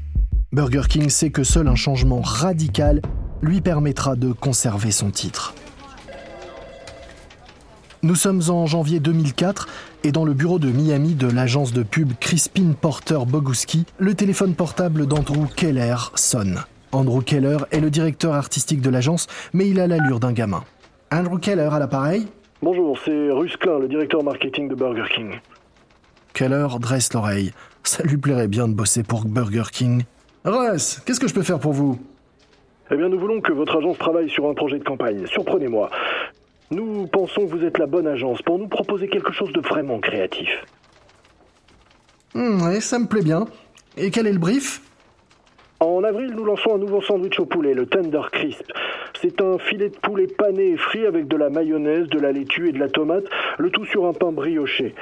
Burger 0.53 0.83
King 0.88 1.09
sait 1.09 1.31
que 1.31 1.43
seul 1.43 1.69
un 1.69 1.75
changement 1.75 2.21
radical 2.21 3.00
lui 3.41 3.61
permettra 3.61 4.14
de 4.14 4.33
conserver 4.33 4.91
son 4.91 5.11
titre. 5.11 5.55
Nous 8.03 8.17
sommes 8.17 8.43
en 8.50 8.67
janvier 8.67 9.00
2004 9.00 9.69
et 10.03 10.12
dans 10.12 10.25
le 10.25 10.35
bureau 10.35 10.59
de 10.59 10.71
Miami 10.71 11.14
de 11.14 11.26
l'agence 11.26 11.73
de 11.73 11.83
pub 11.83 12.12
Crispin 12.21 12.75
Porter 12.79 13.25
Boguski, 13.26 13.87
le 13.99 14.14
téléphone 14.14 14.55
portable 14.55 15.07
d'Andrew 15.07 15.47
Keller 15.57 15.97
sonne. 16.14 16.62
Andrew 16.95 17.23
Keller 17.23 17.57
est 17.73 17.81
le 17.81 17.91
directeur 17.91 18.35
artistique 18.35 18.81
de 18.81 18.89
l'agence, 18.89 19.27
mais 19.53 19.69
il 19.69 19.81
a 19.81 19.89
l'allure 19.89 20.21
d'un 20.21 20.33
gamin. 20.33 20.63
Andrew 21.11 21.39
Keller 21.39 21.69
à 21.73 21.81
l'appareil 21.81 22.29
Bonjour, 22.63 22.97
c'est 23.05 23.31
Russ 23.33 23.57
Klein, 23.57 23.81
le 23.81 23.89
directeur 23.89 24.23
marketing 24.23 24.69
de 24.69 24.77
Burger 24.77 25.07
King. 25.13 25.41
Keller 26.35 26.69
dresse 26.81 27.13
l'oreille. 27.13 27.53
Ça 27.83 28.05
lui 28.05 28.17
plairait 28.17 28.47
bien 28.47 28.69
de 28.69 28.75
bosser 28.75 29.03
pour 29.03 29.25
Burger 29.25 29.65
King. 29.73 30.05
Russ, 30.45 31.01
qu'est-ce 31.05 31.19
que 31.19 31.27
je 31.27 31.35
peux 31.35 31.43
faire 31.43 31.59
pour 31.59 31.73
vous? 31.73 31.99
Eh 32.93 32.97
bien, 32.97 33.09
nous 33.09 33.19
voulons 33.19 33.41
que 33.41 33.53
votre 33.53 33.77
agence 33.77 33.99
travaille 33.99 34.31
sur 34.31 34.49
un 34.49 34.55
projet 34.55 34.79
de 34.79 34.85
campagne. 34.85 35.27
Surprenez-moi. 35.27 35.91
Nous 36.71 37.09
pensons 37.09 37.47
que 37.47 37.57
vous 37.57 37.65
êtes 37.65 37.79
la 37.79 37.87
bonne 37.87 38.07
agence 38.07 38.41
pour 38.43 38.57
nous 38.59 38.69
proposer 38.69 39.09
quelque 39.09 39.33
chose 39.33 39.53
de 39.53 39.61
vraiment 39.61 39.99
créatif. 39.99 40.49
Oui, 42.37 42.81
ça 42.81 43.01
me 43.01 43.07
plaît 43.07 43.23
bien. 43.23 43.47
Et 43.97 44.13
quel 44.13 44.29
est 44.29 44.33
le 44.33 44.39
brief? 44.39 44.81
En 45.81 46.04
avril, 46.04 46.33
nous 46.35 46.45
lançons 46.45 46.76
un 46.76 46.78
nouveau 46.78 47.02
sandwich 47.02 47.38
au 47.40 47.47
poulet, 47.47 47.75
le 47.75 47.87
Tender 47.87 48.23
Crisp. 48.33 48.64
C'est 49.21 49.40
un 49.40 49.59
filet 49.59 49.88
de 49.88 49.97
poulet 49.97 50.26
pané 50.26 50.71
et 50.71 50.76
frit 50.76 51.04
avec 51.04 51.26
de 51.28 51.37
la 51.37 51.50
mayonnaise, 51.50 52.07
de 52.09 52.19
la 52.19 52.33
laitue 52.33 52.69
et 52.69 52.73
de 52.73 52.78
la 52.78 52.88
tomate, 52.88 53.25
le 53.59 53.71
tout 53.71 53.85
sur 53.85 54.07
un 54.07 54.12
pain 54.12 54.33
brioché. 54.33 54.95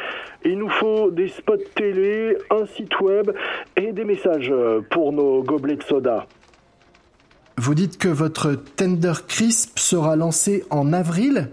Il 0.45 0.59
nous 0.59 0.71
faut 0.71 1.11
des 1.11 1.29
spots 1.29 1.57
télé, 1.75 2.37
un 2.51 2.67
site 2.67 2.99
web 3.01 3.31
et 3.77 3.93
des 3.93 4.05
messages 4.05 4.53
pour 4.91 5.13
nos 5.13 5.43
gobelets 5.43 5.77
de 5.77 5.83
soda. 5.83 6.27
Vous 7.59 7.75
dites 7.75 7.99
que 7.99 8.09
votre 8.09 8.55
Tender 8.55 9.13
Crisp 9.29 9.79
sera 9.79 10.17
lancé 10.17 10.65
en 10.71 10.93
avril? 10.93 11.49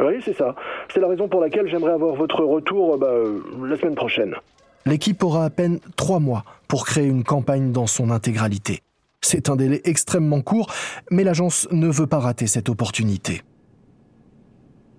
Oui, 0.00 0.20
c'est 0.24 0.36
ça. 0.36 0.54
C'est 0.92 1.00
la 1.00 1.08
raison 1.08 1.28
pour 1.28 1.40
laquelle 1.40 1.66
j'aimerais 1.66 1.92
avoir 1.92 2.14
votre 2.14 2.44
retour 2.44 2.98
bah, 2.98 3.14
la 3.62 3.76
semaine 3.76 3.94
prochaine. 3.94 4.34
L'équipe 4.86 5.22
aura 5.22 5.44
à 5.44 5.50
peine 5.50 5.80
trois 5.96 6.20
mois 6.20 6.44
pour 6.68 6.84
créer 6.86 7.06
une 7.06 7.24
campagne 7.24 7.72
dans 7.72 7.86
son 7.86 8.10
intégralité. 8.10 8.82
C'est 9.22 9.48
un 9.48 9.56
délai 9.56 9.80
extrêmement 9.84 10.42
court, 10.42 10.70
mais 11.10 11.24
l'agence 11.24 11.66
ne 11.70 11.88
veut 11.88 12.06
pas 12.06 12.18
rater 12.18 12.46
cette 12.46 12.68
opportunité. 12.68 13.42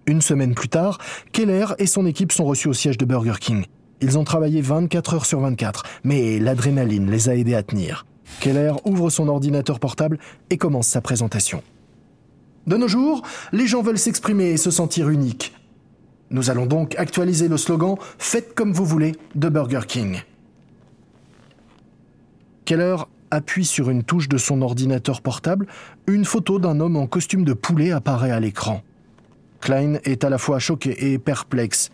Une 0.07 0.21
semaine 0.21 0.55
plus 0.55 0.69
tard, 0.69 0.97
Keller 1.31 1.67
et 1.77 1.85
son 1.85 2.05
équipe 2.05 2.31
sont 2.31 2.45
reçus 2.45 2.67
au 2.67 2.73
siège 2.73 2.97
de 2.97 3.05
Burger 3.05 3.39
King. 3.39 3.65
Ils 4.01 4.17
ont 4.17 4.23
travaillé 4.23 4.61
24 4.61 5.13
heures 5.13 5.25
sur 5.25 5.39
24, 5.39 5.83
mais 6.03 6.39
l'adrénaline 6.39 7.09
les 7.09 7.29
a 7.29 7.35
aidés 7.35 7.55
à 7.55 7.63
tenir. 7.63 8.05
Keller 8.39 8.73
ouvre 8.85 9.09
son 9.09 9.27
ordinateur 9.27 9.79
portable 9.79 10.19
et 10.49 10.57
commence 10.57 10.87
sa 10.87 11.01
présentation. 11.01 11.61
De 12.67 12.77
nos 12.77 12.87
jours, 12.87 13.21
les 13.51 13.67
gens 13.67 13.83
veulent 13.83 13.99
s'exprimer 13.99 14.45
et 14.45 14.57
se 14.57 14.71
sentir 14.71 15.09
uniques. 15.09 15.53
Nous 16.31 16.49
allons 16.49 16.65
donc 16.65 16.95
actualiser 16.97 17.47
le 17.47 17.57
slogan 17.57 17.95
Faites 18.17 18.55
comme 18.55 18.73
vous 18.73 18.85
voulez 18.85 19.15
de 19.35 19.49
Burger 19.49 19.81
King. 19.87 20.21
Keller 22.65 22.97
appuie 23.31 23.65
sur 23.65 23.89
une 23.89 24.03
touche 24.03 24.29
de 24.29 24.37
son 24.37 24.61
ordinateur 24.61 25.21
portable, 25.21 25.67
une 26.07 26.25
photo 26.25 26.59
d'un 26.59 26.79
homme 26.79 26.95
en 26.95 27.07
costume 27.07 27.43
de 27.43 27.53
poulet 27.53 27.91
apparaît 27.91 28.31
à 28.31 28.39
l'écran. 28.39 28.81
Klein 29.61 29.95
est 30.03 30.23
à 30.23 30.29
la 30.29 30.37
fois 30.37 30.59
choqué 30.59 31.13
et 31.13 31.19
perplexe. 31.19 31.91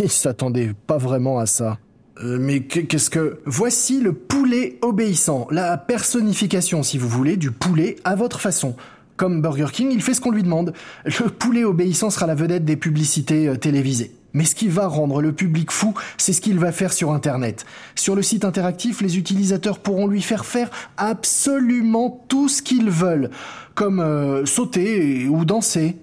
Il 0.00 0.10
s'attendait 0.10 0.72
pas 0.86 0.98
vraiment 0.98 1.38
à 1.38 1.46
ça. 1.46 1.78
Euh, 2.22 2.38
mais 2.38 2.60
qu'est-ce 2.60 3.10
que... 3.10 3.40
Voici 3.46 4.00
le 4.00 4.12
poulet 4.12 4.78
obéissant, 4.82 5.46
la 5.50 5.76
personnification, 5.78 6.82
si 6.82 6.98
vous 6.98 7.08
voulez, 7.08 7.36
du 7.36 7.50
poulet 7.50 7.96
à 8.04 8.14
votre 8.14 8.40
façon. 8.40 8.76
Comme 9.20 9.42
Burger 9.42 9.66
King, 9.70 9.90
il 9.92 10.00
fait 10.00 10.14
ce 10.14 10.20
qu'on 10.22 10.30
lui 10.30 10.42
demande. 10.42 10.72
Le 11.04 11.28
poulet 11.28 11.62
obéissant 11.62 12.08
sera 12.08 12.26
la 12.26 12.34
vedette 12.34 12.64
des 12.64 12.78
publicités 12.78 13.48
euh, 13.48 13.56
télévisées. 13.56 14.14
Mais 14.32 14.46
ce 14.46 14.54
qui 14.54 14.68
va 14.68 14.86
rendre 14.86 15.20
le 15.20 15.34
public 15.34 15.70
fou, 15.70 15.92
c'est 16.16 16.32
ce 16.32 16.40
qu'il 16.40 16.58
va 16.58 16.72
faire 16.72 16.90
sur 16.90 17.12
Internet. 17.12 17.66
Sur 17.96 18.16
le 18.16 18.22
site 18.22 18.46
interactif, 18.46 19.02
les 19.02 19.18
utilisateurs 19.18 19.80
pourront 19.80 20.06
lui 20.06 20.22
faire 20.22 20.46
faire 20.46 20.70
absolument 20.96 22.24
tout 22.28 22.48
ce 22.48 22.62
qu'ils 22.62 22.88
veulent, 22.88 23.28
comme 23.74 24.00
euh, 24.00 24.46
sauter 24.46 25.28
ou 25.28 25.44
danser. 25.44 25.98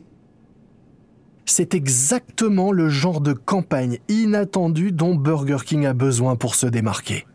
C'est 1.47 1.73
exactement 1.73 2.71
le 2.71 2.87
genre 2.87 3.19
de 3.19 3.33
campagne 3.33 3.97
inattendue 4.09 4.91
dont 4.91 5.15
Burger 5.15 5.65
King 5.65 5.87
a 5.87 5.93
besoin 5.93 6.35
pour 6.35 6.53
se 6.53 6.67
démarquer. 6.67 7.25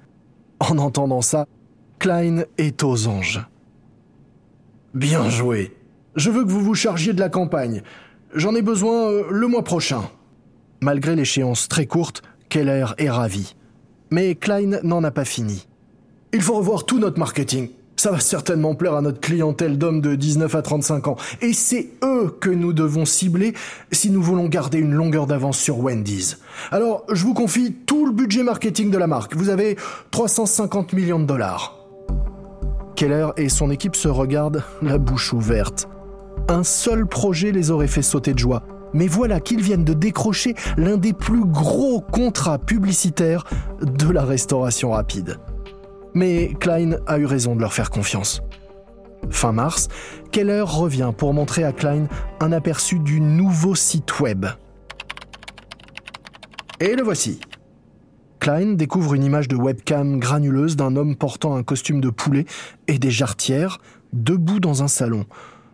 En 0.61 0.79
entendant 0.79 1.23
ça, 1.23 1.49
Klein 1.99 2.45
est 2.57 2.85
aux 2.85 3.09
anges. 3.09 3.45
Bien 4.95 5.31
joué. 5.31 5.75
Je 6.17 6.31
veux 6.31 6.45
que 6.45 6.51
vous 6.51 6.61
vous 6.61 6.75
chargiez 6.75 7.15
de 7.15 7.21
la 7.21 7.31
campagne. 7.31 7.83
J'en 8.35 8.55
ai 8.55 8.61
besoin 8.61 9.11
euh, 9.11 9.25
le 9.31 9.47
mois 9.47 9.65
prochain. 9.65 10.03
Malgré 10.83 11.17
l'échéance 11.17 11.67
très 11.69 11.87
courte, 11.87 12.23
Keller 12.51 12.87
est 12.99 13.09
ravi. 13.09 13.55
Mais 14.11 14.35
Klein 14.35 14.81
n'en 14.83 15.03
a 15.03 15.11
pas 15.11 15.25
fini. 15.25 15.67
Il 16.35 16.43
faut 16.43 16.55
revoir 16.55 16.85
tout 16.85 16.99
notre 16.99 17.19
marketing. 17.19 17.71
Ça 17.97 18.11
va 18.11 18.21
certainement 18.21 18.75
plaire 18.75 18.95
à 18.95 19.01
notre 19.01 19.21
clientèle 19.21 19.79
d'hommes 19.79 20.03
de 20.03 20.15
19 20.15 20.55
à 20.55 20.61
35 20.61 21.09
ans. 21.09 21.17
Et 21.41 21.55
c'est 21.55 21.89
eux 22.05 22.37
que 22.41 22.51
nous 22.51 22.75
devons 22.75 23.07
cibler 23.07 23.55
si 23.93 24.11
nous 24.11 24.23
voulons 24.23 24.49
garder 24.49 24.79
une 24.79 24.93
longueur 24.93 25.27
d'avance 25.27 25.59
sur 25.59 25.79
Wendy's. 25.79 26.39
Alors, 26.71 27.05
je 27.11 27.25
vous 27.25 27.33
confie 27.33 27.73
tout 27.73 28.05
le 28.05 28.13
budget 28.13 28.43
marketing 28.43 28.91
de 28.91 28.99
la 28.99 29.07
marque. 29.07 29.37
Vous 29.37 29.49
avez 29.49 29.77
350 30.11 30.93
millions 30.93 31.21
de 31.21 31.27
dollars. 31.27 31.82
Keller 32.95 33.29
et 33.37 33.49
son 33.49 33.71
équipe 33.71 33.97
se 33.97 34.09
regardent 34.09 34.63
la 34.83 34.99
bouche 34.99 35.33
ouverte. 35.33 35.89
Un 36.49 36.65
seul 36.65 37.07
projet 37.07 37.53
les 37.53 37.71
aurait 37.71 37.87
fait 37.87 38.03
sauter 38.03 38.35
de 38.35 38.39
joie. 38.39 38.63
Mais 38.95 39.07
voilà 39.07 39.41
qu'ils 39.41 39.63
viennent 39.63 39.85
de 39.85 39.95
décrocher 39.95 40.55
l'un 40.77 40.99
des 40.99 41.13
plus 41.13 41.45
gros 41.47 42.01
contrats 42.01 42.59
publicitaires 42.59 43.45
de 43.81 44.11
la 44.11 44.23
restauration 44.23 44.91
rapide. 44.91 45.39
Mais 46.15 46.53
Klein 46.61 46.97
a 47.07 47.19
eu 47.19 47.25
raison 47.25 47.55
de 47.55 47.61
leur 47.61 47.73
faire 47.73 47.91
confiance. 47.91 48.43
Fin 49.31 49.53
mars, 49.53 49.89
Keller 50.31 50.65
revient 50.67 51.13
pour 51.17 51.33
montrer 51.33 51.65
à 51.65 51.73
Klein 51.73 52.07
un 52.41 52.53
aperçu 52.53 52.99
du 52.99 53.21
nouveau 53.21 53.75
site 53.75 54.21
web. 54.21 54.47
Et 56.81 56.95
le 56.95 57.03
voici. 57.03 57.41
Klein 58.43 58.73
découvre 58.73 59.15
une 59.15 59.23
image 59.23 59.47
de 59.47 59.55
webcam 59.55 60.19
granuleuse 60.19 60.75
d'un 60.75 60.97
homme 60.97 61.15
portant 61.15 61.55
un 61.55 61.63
costume 61.63 62.01
de 62.01 62.11
poulet 62.11 62.45
et 62.89 62.99
des 62.99 63.13
jarretières, 63.13 63.79
debout 64.13 64.59
dans 64.59 64.83
un 64.83 64.89
salon. 64.89 65.27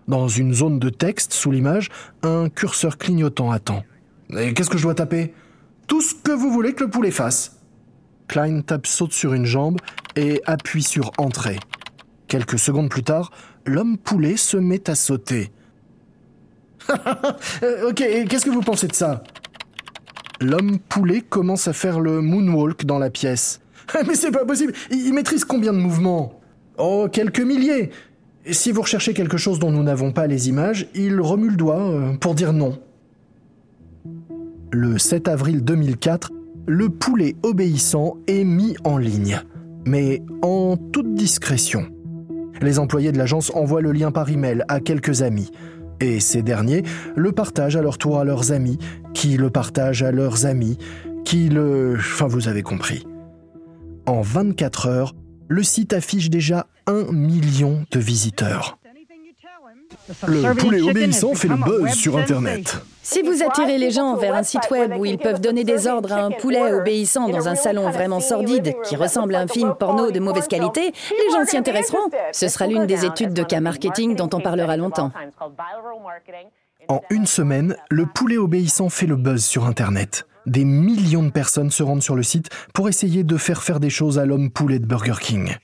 Dans 0.07 0.29
une 0.29 0.53
zone 0.53 0.79
de 0.79 0.91
texte, 0.91 1.33
sous 1.33 1.51
l'image, 1.51 1.89
un 2.23 2.51
curseur 2.51 2.99
clignotant 2.99 3.51
attend. 3.51 3.85
Et 4.37 4.53
qu'est-ce 4.53 4.69
que 4.69 4.77
je 4.77 4.83
dois 4.83 4.95
taper? 4.95 5.33
Tout 5.87 6.03
ce 6.03 6.15
que 6.15 6.31
vous 6.31 6.51
voulez 6.51 6.75
que 6.75 6.85
le 6.85 6.91
poulet 6.91 7.11
fasse. 7.11 7.57
Klein 8.27 8.61
tape 8.61 8.87
saute 8.87 9.15
sur 9.15 9.33
une 9.33 9.47
jambe 9.47 9.79
et 10.15 10.43
appuie 10.45 10.83
sur 10.83 11.13
Entrée. 11.17 11.61
Quelques 12.27 12.59
secondes 12.59 12.91
plus 12.91 13.03
tard, 13.03 13.31
l'homme 13.65 13.97
poulet 13.97 14.37
se 14.37 14.59
met 14.59 14.91
à 14.91 14.95
sauter. 14.95 15.53
Euh, 17.63 17.91
ok, 17.91 17.97
qu'est-ce 18.29 18.45
que 18.45 18.51
vous 18.51 18.61
pensez 18.61 18.89
de 18.89 18.95
ça? 18.95 19.23
L'homme 20.41 20.79
poulet 20.79 21.21
commence 21.21 21.69
à 21.69 21.73
faire 21.73 22.01
le 22.01 22.21
moonwalk 22.21 22.85
dans 22.85 22.99
la 22.99 23.11
pièce. 23.11 23.61
Mais 24.07 24.15
c'est 24.15 24.31
pas 24.31 24.45
possible 24.45 24.73
Il 24.91 25.13
maîtrise 25.13 25.45
combien 25.45 25.73
de 25.73 25.79
mouvements? 25.79 26.41
Oh, 26.79 27.09
quelques 27.11 27.41
milliers 27.41 27.91
si 28.51 28.73
vous 28.73 28.83
recherchez 28.83 29.13
quelque 29.13 29.37
chose 29.37 29.59
dont 29.59 29.71
nous 29.71 29.83
n'avons 29.83 30.13
pas 30.13 30.27
les 30.27 30.49
images, 30.49 30.89
il 30.95 31.21
remue 31.21 31.51
le 31.51 31.57
doigt 31.57 31.81
euh, 31.81 32.17
pour 32.17 32.35
dire 32.35 32.53
non. 32.53 32.79
Le 34.71 34.99
7 34.99 35.29
avril 35.29 35.65
2004, 35.65 36.33
le 36.67 36.89
poulet 36.89 37.37
obéissant 37.43 38.17
est 38.27 38.45
mis 38.45 38.77
en 38.85 38.99
ligne, 38.99 39.41
mais 39.85 40.23
en 40.43 40.77
toute 40.77 41.15
discrétion. 41.15 41.87
Les 42.61 42.79
employés 42.79 43.13
de 43.13 43.19
l'agence 43.19 43.51
envoient 43.55 43.83
le 43.83 43.93
lien 43.93 44.11
par 44.11 44.31
email 44.31 44.65
à 44.69 44.81
quelques 44.81 45.23
amis. 45.23 45.51
Et 46.01 46.21
ces 46.21 46.43
derniers 46.43 46.83
le 47.17 47.33
partagent 47.33 47.77
à 47.77 47.83
leur 47.83 47.99
tour 47.99 48.19
à 48.19 48.25
leurs 48.25 48.53
amis, 48.53 48.79
qui 49.15 49.37
le 49.37 49.51
partagent 49.51 50.03
à 50.03 50.13
leurs 50.13 50.47
amis, 50.47 50.79
qui 51.25 51.49
le... 51.49 51.97
Enfin, 51.99 52.27
vous 52.27 52.49
avez 52.49 52.63
compris. 52.63 53.07
En 54.07 54.21
24 54.21 54.87
heures, 54.87 55.15
le 55.49 55.63
site 55.63 55.93
affiche 55.93 56.31
déjà 56.31 56.67
un 56.87 57.11
million 57.13 57.85
de 57.91 57.99
visiteurs. 57.99 58.79
Le 60.27 60.55
poulet 60.55 60.81
obéissant 60.81 61.35
fait 61.35 61.49
le 61.49 61.57
buzz 61.57 61.93
sur 61.93 62.17
Internet. 62.17 62.81
Si 63.03 63.23
vous 63.23 63.43
attirez 63.43 63.79
les 63.79 63.91
gens 63.91 64.17
vers 64.17 64.35
un 64.35 64.43
site 64.43 64.71
web 64.71 64.95
où 64.99 65.05
ils 65.05 65.19
peuvent 65.19 65.41
donner 65.41 65.65
des 65.65 65.87
ordres 65.87 66.13
à 66.13 66.23
un 66.23 66.31
poulet 66.31 66.73
obéissant 66.73 67.29
dans 67.29 67.49
un 67.49 67.55
salon 67.55 67.91
vraiment 67.91 68.21
sordide 68.21 68.75
qui 68.85 68.97
ressemble 68.97 69.35
à 69.35 69.41
un 69.41 69.47
film 69.47 69.75
porno 69.79 70.11
de 70.11 70.21
mauvaise 70.21 70.49
qualité, 70.49 70.93
les 71.11 71.33
gens 71.33 71.45
s'y 71.45 71.57
intéresseront. 71.57 72.11
Ce 72.33 72.49
sera 72.49 72.67
l'une 72.67 72.87
des 72.87 73.05
études 73.05 73.33
de 73.33 73.43
cas 73.43 73.61
marketing 73.61 74.15
dont 74.15 74.31
on 74.33 74.41
parlera 74.41 74.77
longtemps. 74.77 75.11
En 76.89 77.03
une 77.11 77.27
semaine, 77.27 77.77
le 77.91 78.07
poulet 78.07 78.39
obéissant 78.39 78.89
fait 78.89 79.07
le 79.07 79.17
buzz 79.17 79.45
sur 79.45 79.67
Internet. 79.67 80.27
Des 80.47 80.65
millions 80.65 81.23
de 81.23 81.31
personnes 81.31 81.71
se 81.71 81.83
rendent 81.83 82.03
sur 82.03 82.17
le 82.17 82.23
site 82.23 82.49
pour 82.73 82.89
essayer 82.89 83.25
de 83.25 83.37
faire 83.37 83.63
faire 83.63 83.81
des 83.81 83.91
choses 83.91 84.19
à 84.19 84.25
l'homme 84.25 84.51
poulet 84.51 84.79
de 84.79 84.87
Burger 84.87 85.21
King. 85.21 85.55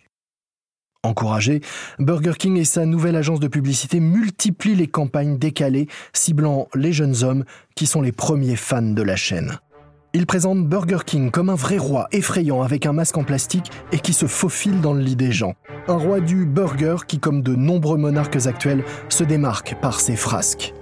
Encouragé, 1.05 1.61
Burger 1.99 2.33
King 2.39 2.57
et 2.57 2.65
sa 2.65 2.87
nouvelle 2.87 3.17
agence 3.17 3.39
de 3.39 3.49
publicité 3.49 4.01
multiplient 4.01 4.75
les 4.75 4.87
campagnes 4.87 5.39
décalées 5.39 5.87
ciblant 6.15 6.69
les 6.75 6.93
jeunes 6.93 7.23
hommes 7.23 7.45
qui 7.75 7.87
sont 7.87 8.01
les 8.01 8.13
premiers 8.13 8.57
fans 8.57 8.83
de 8.83 9.03
la 9.03 9.15
chaîne. 9.15 9.59
Ils 10.15 10.27
présentent 10.27 10.67
Burger 10.67 11.01
King 11.05 11.31
comme 11.31 11.51
un 11.51 11.57
vrai 11.57 11.77
roi 11.77 12.07
effrayant 12.13 12.63
avec 12.63 12.87
un 12.87 12.93
masque 12.93 13.19
en 13.19 13.25
plastique 13.25 13.71
et 13.93 13.99
qui 13.99 14.13
se 14.13 14.27
faufile 14.27 14.81
dans 14.81 14.95
le 14.95 15.01
lit 15.01 15.17
des 15.17 15.33
gens. 15.33 15.55
Un 15.89 15.97
roi 15.97 16.21
du 16.21 16.47
burger 16.47 16.97
qui, 17.07 17.19
comme 17.19 17.43
de 17.43 17.55
nombreux 17.55 17.99
monarques 17.99 18.47
actuels, 18.47 18.85
se 19.09 19.25
démarque 19.25 19.75
par 19.83 20.01
ses 20.01 20.17
frasques. 20.17 20.73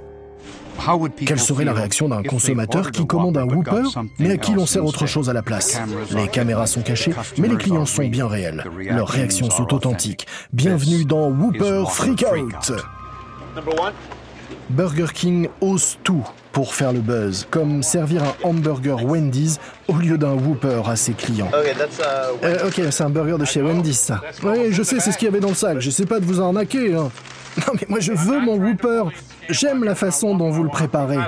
Quelle 1.27 1.41
serait 1.41 1.65
la 1.65 1.73
réaction 1.73 2.09
d'un 2.09 2.23
consommateur 2.23 2.91
qui 2.91 3.07
commande 3.07 3.37
un 3.37 3.45
Whooper, 3.45 3.83
mais 4.19 4.33
à 4.33 4.37
qui 4.37 4.55
l'on 4.55 4.67
sert 4.67 4.85
autre 4.85 5.07
chose 5.07 5.31
à 5.31 5.33
la 5.33 5.43
place? 5.43 5.81
Les 6.11 6.29
caméras 6.29 6.67
sont 6.67 6.83
cachées, 6.83 7.15
mais 7.39 7.49
les 7.49 7.57
clients 7.57 7.87
sont 7.87 8.07
bien 8.07 8.27
réels. 8.27 8.65
Leurs 8.91 9.09
réactions 9.09 9.51
sont 9.51 9.73
authentiques. 9.75 10.27
Bienvenue 10.53 11.05
dans 11.05 11.31
Whooper 11.31 11.85
Freak 11.89 12.25
Out 12.33 12.73
Burger 14.71 15.07
King 15.13 15.49
ose 15.61 15.99
tout 16.03 16.25
pour 16.53 16.75
faire 16.75 16.93
le 16.93 17.01
buzz, 17.01 17.47
comme 17.51 17.83
servir 17.83 18.23
un 18.23 18.35
hamburger 18.43 19.05
Wendy's 19.05 19.59
au 19.89 19.95
lieu 19.95 20.17
d'un 20.19 20.33
Whooper 20.33 20.83
à 20.87 20.97
ses 20.97 21.13
clients. 21.13 21.51
Uh, 21.53 22.45
euh, 22.45 22.69
ok, 22.69 22.81
c'est 22.91 23.03
un 23.03 23.11
burger 23.11 23.37
de 23.39 23.45
chez 23.45 23.63
Wendy's, 23.63 23.99
ça. 23.99 24.21
Oui, 24.43 24.71
je 24.71 24.83
sais, 24.83 25.01
c'est 25.01 25.13
ce 25.13 25.19
qu'il 25.19 25.27
y 25.27 25.29
avait 25.29 25.41
dans 25.41 25.49
le 25.49 25.55
sac. 25.55 25.81
J'essaie 25.81 26.07
pas 26.07 26.21
de 26.21 26.25
vous 26.25 26.41
arnaquer. 26.41 26.95
Hein. 26.95 27.11
Non, 27.59 27.75
mais 27.75 27.87
moi, 27.87 28.01
je 28.01 28.13
veux 28.13 28.41
mon 28.41 28.57
Whooper. 28.57 29.03
J'aime 29.49 29.85
la 29.85 29.95
façon 29.95 30.37
dont 30.37 30.51
vous 30.51 30.63
le 30.63 30.71
préparez. 30.71 31.19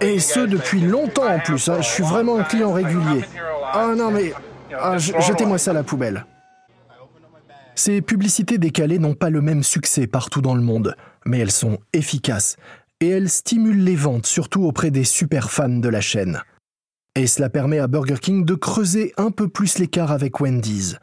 Et 0.00 0.18
ce, 0.18 0.40
depuis 0.40 0.80
longtemps 0.80 1.28
en 1.28 1.38
plus. 1.38 1.68
Hein. 1.68 1.78
Je 1.80 1.88
suis 1.88 2.02
vraiment 2.02 2.38
un 2.38 2.44
client 2.44 2.72
régulier. 2.72 3.24
Ah 3.72 3.94
non, 3.96 4.10
mais... 4.10 4.32
Ah, 4.78 4.98
jetez-moi 4.98 5.58
ça 5.58 5.70
à 5.70 5.74
la 5.74 5.84
poubelle. 5.84 6.26
Ces 7.74 8.00
publicités 8.00 8.58
décalées 8.58 8.98
n'ont 8.98 9.14
pas 9.14 9.30
le 9.30 9.42
même 9.42 9.62
succès 9.62 10.06
partout 10.06 10.40
dans 10.40 10.54
le 10.54 10.62
monde, 10.62 10.96
mais 11.24 11.38
elles 11.38 11.50
sont 11.50 11.78
efficaces 11.92 12.56
et 13.00 13.08
elles 13.10 13.28
stimulent 13.28 13.84
les 13.84 13.96
ventes, 13.96 14.26
surtout 14.26 14.64
auprès 14.64 14.90
des 14.90 15.04
super 15.04 15.50
fans 15.50 15.68
de 15.68 15.88
la 15.88 16.00
chaîne. 16.00 16.40
Et 17.14 17.26
cela 17.26 17.50
permet 17.50 17.78
à 17.78 17.86
Burger 17.86 18.18
King 18.20 18.44
de 18.44 18.54
creuser 18.54 19.12
un 19.18 19.30
peu 19.30 19.48
plus 19.48 19.78
l'écart 19.78 20.10
avec 20.10 20.40
Wendy's. 20.40 20.96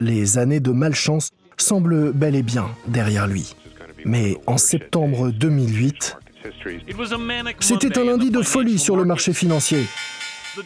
Les 0.00 0.38
années 0.38 0.60
de 0.60 0.70
malchance 0.70 1.30
semblent 1.56 2.12
bel 2.12 2.34
et 2.34 2.42
bien 2.42 2.68
derrière 2.86 3.26
lui. 3.26 3.54
Mais 4.04 4.36
en 4.46 4.58
septembre 4.58 5.30
2008, 5.30 6.16
c'était 7.60 7.98
un 7.98 8.04
lundi 8.04 8.30
de 8.30 8.42
folie 8.42 8.78
sur 8.78 8.96
le 8.96 9.04
marché 9.04 9.32
financier. 9.32 9.86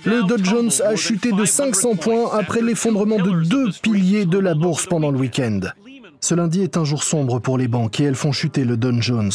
Le 0.05 0.27
Dow 0.27 0.42
Jones 0.42 0.71
a 0.85 0.97
chuté 0.97 1.33
de 1.33 1.45
500 1.45 1.97
points 1.97 2.31
après 2.33 2.62
l'effondrement 2.62 3.18
de 3.18 3.42
deux 3.42 3.71
piliers 3.83 4.27
de 4.27 4.38
la 4.38 4.55
bourse 4.55 4.87
pendant 4.87 5.11
le 5.11 5.18
week-end. 5.18 5.61
Ce 6.21 6.35
lundi 6.35 6.62
est 6.62 6.77
un 6.77 6.85
jour 6.85 7.03
sombre 7.03 7.40
pour 7.40 7.59
les 7.59 7.68
banques 7.68 8.01
et 8.01 8.05
elles 8.05 8.14
font 8.14 8.33
chuter 8.33 8.64
le 8.64 8.77
Dow 8.77 8.92
Jones. 9.01 9.33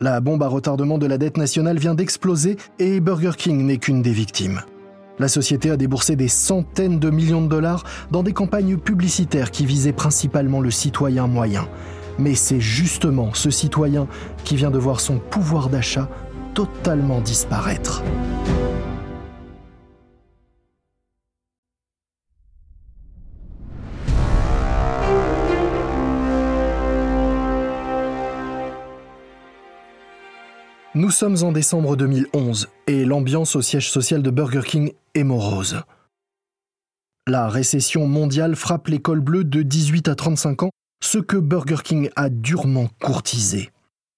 La 0.00 0.20
bombe 0.20 0.42
à 0.42 0.48
retardement 0.48 0.98
de 0.98 1.06
la 1.06 1.18
dette 1.18 1.36
nationale 1.36 1.78
vient 1.78 1.94
d'exploser 1.94 2.56
et 2.78 3.00
Burger 3.00 3.32
King 3.36 3.66
n'est 3.66 3.78
qu'une 3.78 4.02
des 4.02 4.12
victimes. 4.12 4.62
La 5.18 5.28
société 5.28 5.70
a 5.70 5.76
déboursé 5.76 6.16
des 6.16 6.28
centaines 6.28 6.98
de 6.98 7.10
millions 7.10 7.42
de 7.42 7.48
dollars 7.48 7.84
dans 8.10 8.22
des 8.22 8.32
campagnes 8.32 8.78
publicitaires 8.78 9.50
qui 9.50 9.66
visaient 9.66 9.92
principalement 9.92 10.60
le 10.60 10.70
citoyen 10.70 11.26
moyen. 11.26 11.68
Mais 12.18 12.34
c'est 12.34 12.60
justement 12.60 13.32
ce 13.34 13.50
citoyen 13.50 14.06
qui 14.44 14.56
vient 14.56 14.70
de 14.70 14.78
voir 14.78 15.00
son 15.00 15.18
pouvoir 15.18 15.68
d'achat 15.68 16.08
totalement 16.54 17.20
disparaître. 17.20 18.02
Nous 30.96 31.10
sommes 31.10 31.36
en 31.42 31.52
décembre 31.52 31.96
2011 31.96 32.68
et 32.88 33.04
l'ambiance 33.04 33.54
au 33.54 33.62
siège 33.62 33.90
social 33.90 34.22
de 34.22 34.30
Burger 34.30 34.62
King 34.66 34.92
est 35.14 35.22
morose. 35.22 35.82
La 37.28 37.48
récession 37.48 38.08
mondiale 38.08 38.56
frappe 38.56 38.88
l'école 38.88 39.20
bleue 39.20 39.44
de 39.44 39.62
18 39.62 40.08
à 40.08 40.16
35 40.16 40.64
ans 40.64 40.70
ce 41.02 41.18
que 41.18 41.36
Burger 41.36 41.82
King 41.82 42.10
a 42.16 42.28
durement 42.28 42.88
courtisé. 43.00 43.70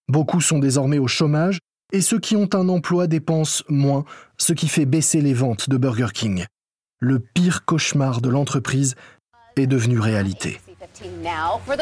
Beaucoup 0.09 0.41
sont 0.41 0.59
désormais 0.59 0.99
au 0.99 1.07
chômage 1.07 1.59
et 1.93 2.01
ceux 2.01 2.19
qui 2.19 2.37
ont 2.37 2.49
un 2.55 2.69
emploi 2.69 3.07
dépensent 3.07 3.65
moins, 3.69 4.05
ce 4.37 4.53
qui 4.53 4.69
fait 4.69 4.87
baisser 4.87 5.21
les 5.21 5.35
ventes 5.35 5.71
de 5.71 5.77
Burger 5.77 6.09
King. 6.13 6.45
Le 6.99 7.19
pire 7.19 7.65
cauchemar 7.65 8.21
de 8.21 8.29
l'entreprise 8.29 8.95
est 9.57 9.67
devenu 9.67 9.99
réalité. 9.99 10.61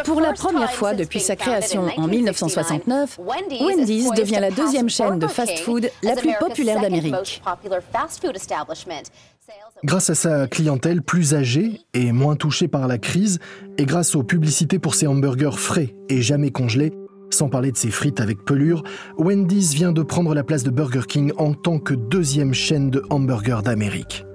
Pour 0.05 0.21
la 0.21 0.33
première 0.33 0.73
fois 0.73 0.95
depuis 0.95 1.21
sa 1.21 1.37
création 1.37 1.89
en 1.97 2.07
1969, 2.07 3.19
Wendy's 3.19 4.11
devient 4.13 4.39
la 4.41 4.51
deuxième 4.51 4.89
chaîne 4.89 5.19
de 5.19 5.27
fast-food 5.27 5.91
la 6.03 6.17
plus 6.17 6.35
populaire 6.39 6.81
d'Amérique. 6.81 7.43
Grâce 9.83 10.11
à 10.11 10.15
sa 10.15 10.47
clientèle 10.47 11.01
plus 11.03 11.35
âgée 11.35 11.81
et 11.95 12.13
moins 12.13 12.37
touchée 12.37 12.69
par 12.69 12.87
la 12.87 12.99
crise, 12.99 13.39
et 13.79 13.87
grâce 13.87 14.15
aux 14.15 14.23
publicités 14.23 14.79
pour 14.79 14.95
ses 14.95 15.07
hamburgers 15.07 15.59
frais 15.59 15.95
et 16.09 16.21
jamais 16.21 16.51
congelés, 16.51 16.93
sans 17.31 17.49
parler 17.49 17.73
de 17.73 17.77
ses 17.77 17.91
frites 17.91 18.21
avec 18.21 18.45
pelure, 18.45 18.83
Wendy's 19.17 19.73
vient 19.73 19.93
de 19.93 20.03
prendre 20.03 20.35
la 20.35 20.43
place 20.43 20.65
de 20.65 20.71
Burger 20.71 21.07
King 21.09 21.33
en 21.39 21.55
tant 21.55 21.79
que 21.79 21.95
deuxième 21.95 22.53
chaîne 22.53 22.91
de 22.91 23.03
hamburgers 23.09 23.63
d'Amérique. 23.65 24.27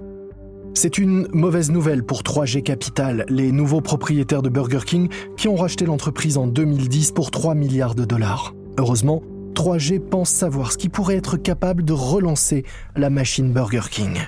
C'est 0.74 0.98
une 0.98 1.28
mauvaise 1.32 1.70
nouvelle 1.70 2.02
pour 2.02 2.22
3G 2.22 2.62
Capital, 2.62 3.24
les 3.28 3.52
nouveaux 3.52 3.80
propriétaires 3.80 4.42
de 4.42 4.48
Burger 4.48 4.84
King 4.84 5.08
qui 5.36 5.48
ont 5.48 5.56
racheté 5.56 5.86
l'entreprise 5.86 6.36
en 6.36 6.46
2010 6.46 7.12
pour 7.12 7.30
3 7.30 7.54
milliards 7.54 7.94
de 7.94 8.04
dollars. 8.04 8.54
Heureusement, 8.78 9.22
3G 9.54 10.00
pense 10.00 10.28
savoir 10.28 10.72
ce 10.72 10.76
qui 10.76 10.90
pourrait 10.90 11.16
être 11.16 11.38
capable 11.38 11.82
de 11.82 11.94
relancer 11.94 12.64
la 12.94 13.08
machine 13.08 13.52
Burger 13.52 13.88
King. 13.90 14.18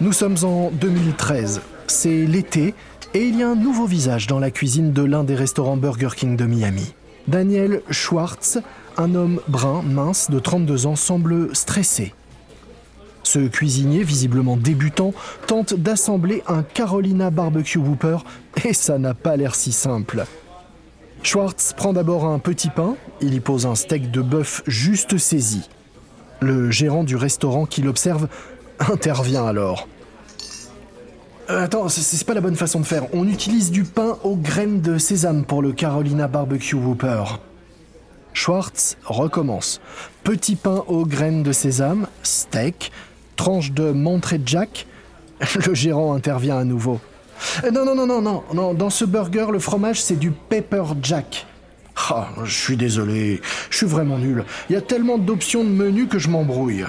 Nous 0.00 0.12
sommes 0.12 0.36
en 0.44 0.70
2013, 0.70 1.60
c'est 1.88 2.24
l'été 2.24 2.72
et 3.14 3.24
il 3.24 3.36
y 3.36 3.42
a 3.42 3.48
un 3.48 3.56
nouveau 3.56 3.84
visage 3.84 4.28
dans 4.28 4.38
la 4.38 4.52
cuisine 4.52 4.92
de 4.92 5.02
l'un 5.02 5.24
des 5.24 5.34
restaurants 5.34 5.76
Burger 5.76 6.10
King 6.14 6.36
de 6.36 6.44
Miami. 6.44 6.94
Daniel 7.26 7.82
Schwartz, 7.90 8.58
un 8.96 9.16
homme 9.16 9.40
brun, 9.48 9.82
mince, 9.82 10.30
de 10.30 10.38
32 10.38 10.86
ans, 10.86 10.94
semble 10.94 11.52
stressé. 11.56 12.14
Ce 13.24 13.40
cuisinier, 13.40 14.04
visiblement 14.04 14.56
débutant, 14.56 15.14
tente 15.48 15.74
d'assembler 15.74 16.44
un 16.46 16.62
Carolina 16.62 17.30
Barbecue 17.30 17.78
Whooper 17.78 18.18
et 18.64 18.74
ça 18.74 18.98
n'a 18.98 19.14
pas 19.14 19.36
l'air 19.36 19.56
si 19.56 19.72
simple. 19.72 20.26
Schwartz 21.24 21.74
prend 21.76 21.92
d'abord 21.92 22.24
un 22.24 22.38
petit 22.38 22.70
pain, 22.70 22.94
il 23.20 23.34
y 23.34 23.40
pose 23.40 23.66
un 23.66 23.74
steak 23.74 24.12
de 24.12 24.22
bœuf 24.22 24.62
juste 24.68 25.18
saisi. 25.18 25.68
Le 26.40 26.70
gérant 26.70 27.02
du 27.02 27.16
restaurant 27.16 27.66
qui 27.66 27.82
l'observe 27.82 28.28
intervient 28.92 29.46
alors. 29.46 29.88
Euh, 31.50 31.64
attends, 31.64 31.88
c'est 31.88 32.26
pas 32.26 32.34
la 32.34 32.40
bonne 32.40 32.56
façon 32.56 32.80
de 32.80 32.84
faire. 32.84 33.04
On 33.14 33.26
utilise 33.26 33.70
du 33.70 33.84
pain 33.84 34.18
aux 34.22 34.36
graines 34.36 34.80
de 34.80 34.98
sésame 34.98 35.44
pour 35.44 35.62
le 35.62 35.72
Carolina 35.72 36.28
Barbecue 36.28 36.74
Whooper. 36.74 37.24
Schwartz 38.34 38.98
recommence. 39.04 39.80
Petit 40.24 40.56
pain 40.56 40.84
aux 40.86 41.06
graines 41.06 41.42
de 41.42 41.52
sésame, 41.52 42.06
steak, 42.22 42.92
tranche 43.36 43.72
de 43.72 43.92
Monterey 43.92 44.40
Jack. 44.44 44.86
Le 45.66 45.74
gérant 45.74 46.14
intervient 46.14 46.58
à 46.58 46.64
nouveau. 46.64 47.00
Euh, 47.64 47.70
non, 47.70 47.84
non, 47.84 47.94
non, 47.94 48.06
non, 48.06 48.20
non, 48.20 48.42
non. 48.52 48.74
Dans 48.74 48.90
ce 48.90 49.04
burger, 49.04 49.46
le 49.52 49.58
fromage, 49.58 50.02
c'est 50.02 50.16
du 50.16 50.30
pepper 50.30 50.82
jack. 51.02 51.46
Ah, 52.10 52.28
je 52.44 52.54
suis 52.54 52.76
désolé. 52.76 53.40
Je 53.70 53.76
suis 53.76 53.86
vraiment 53.86 54.18
nul. 54.18 54.44
Il 54.68 54.74
y 54.74 54.76
a 54.76 54.80
tellement 54.80 55.18
d'options 55.18 55.64
de 55.64 55.68
menu 55.68 56.06
que 56.06 56.18
je 56.18 56.28
m'embrouille. 56.28 56.84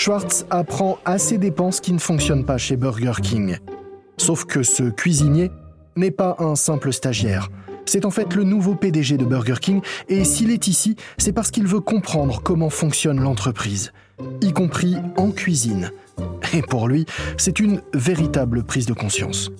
Schwartz 0.00 0.46
apprend 0.48 0.98
à 1.04 1.18
ses 1.18 1.36
dépenses 1.36 1.78
qui 1.78 1.92
ne 1.92 1.98
fonctionnent 1.98 2.46
pas 2.46 2.56
chez 2.56 2.74
Burger 2.74 3.12
King. 3.22 3.58
Sauf 4.16 4.46
que 4.46 4.62
ce 4.62 4.84
cuisinier 4.84 5.50
n'est 5.94 6.10
pas 6.10 6.36
un 6.38 6.54
simple 6.54 6.90
stagiaire. 6.90 7.50
C'est 7.84 8.06
en 8.06 8.10
fait 8.10 8.34
le 8.34 8.44
nouveau 8.44 8.74
PDG 8.74 9.18
de 9.18 9.26
Burger 9.26 9.56
King 9.60 9.82
et 10.08 10.24
s'il 10.24 10.52
est 10.52 10.68
ici, 10.68 10.96
c'est 11.18 11.34
parce 11.34 11.50
qu'il 11.50 11.66
veut 11.66 11.80
comprendre 11.80 12.40
comment 12.42 12.70
fonctionne 12.70 13.20
l'entreprise, 13.20 13.92
y 14.40 14.54
compris 14.54 14.96
en 15.18 15.32
cuisine. 15.32 15.90
Et 16.54 16.62
pour 16.62 16.88
lui, 16.88 17.04
c'est 17.36 17.60
une 17.60 17.82
véritable 17.92 18.64
prise 18.64 18.86
de 18.86 18.94
conscience. 18.94 19.50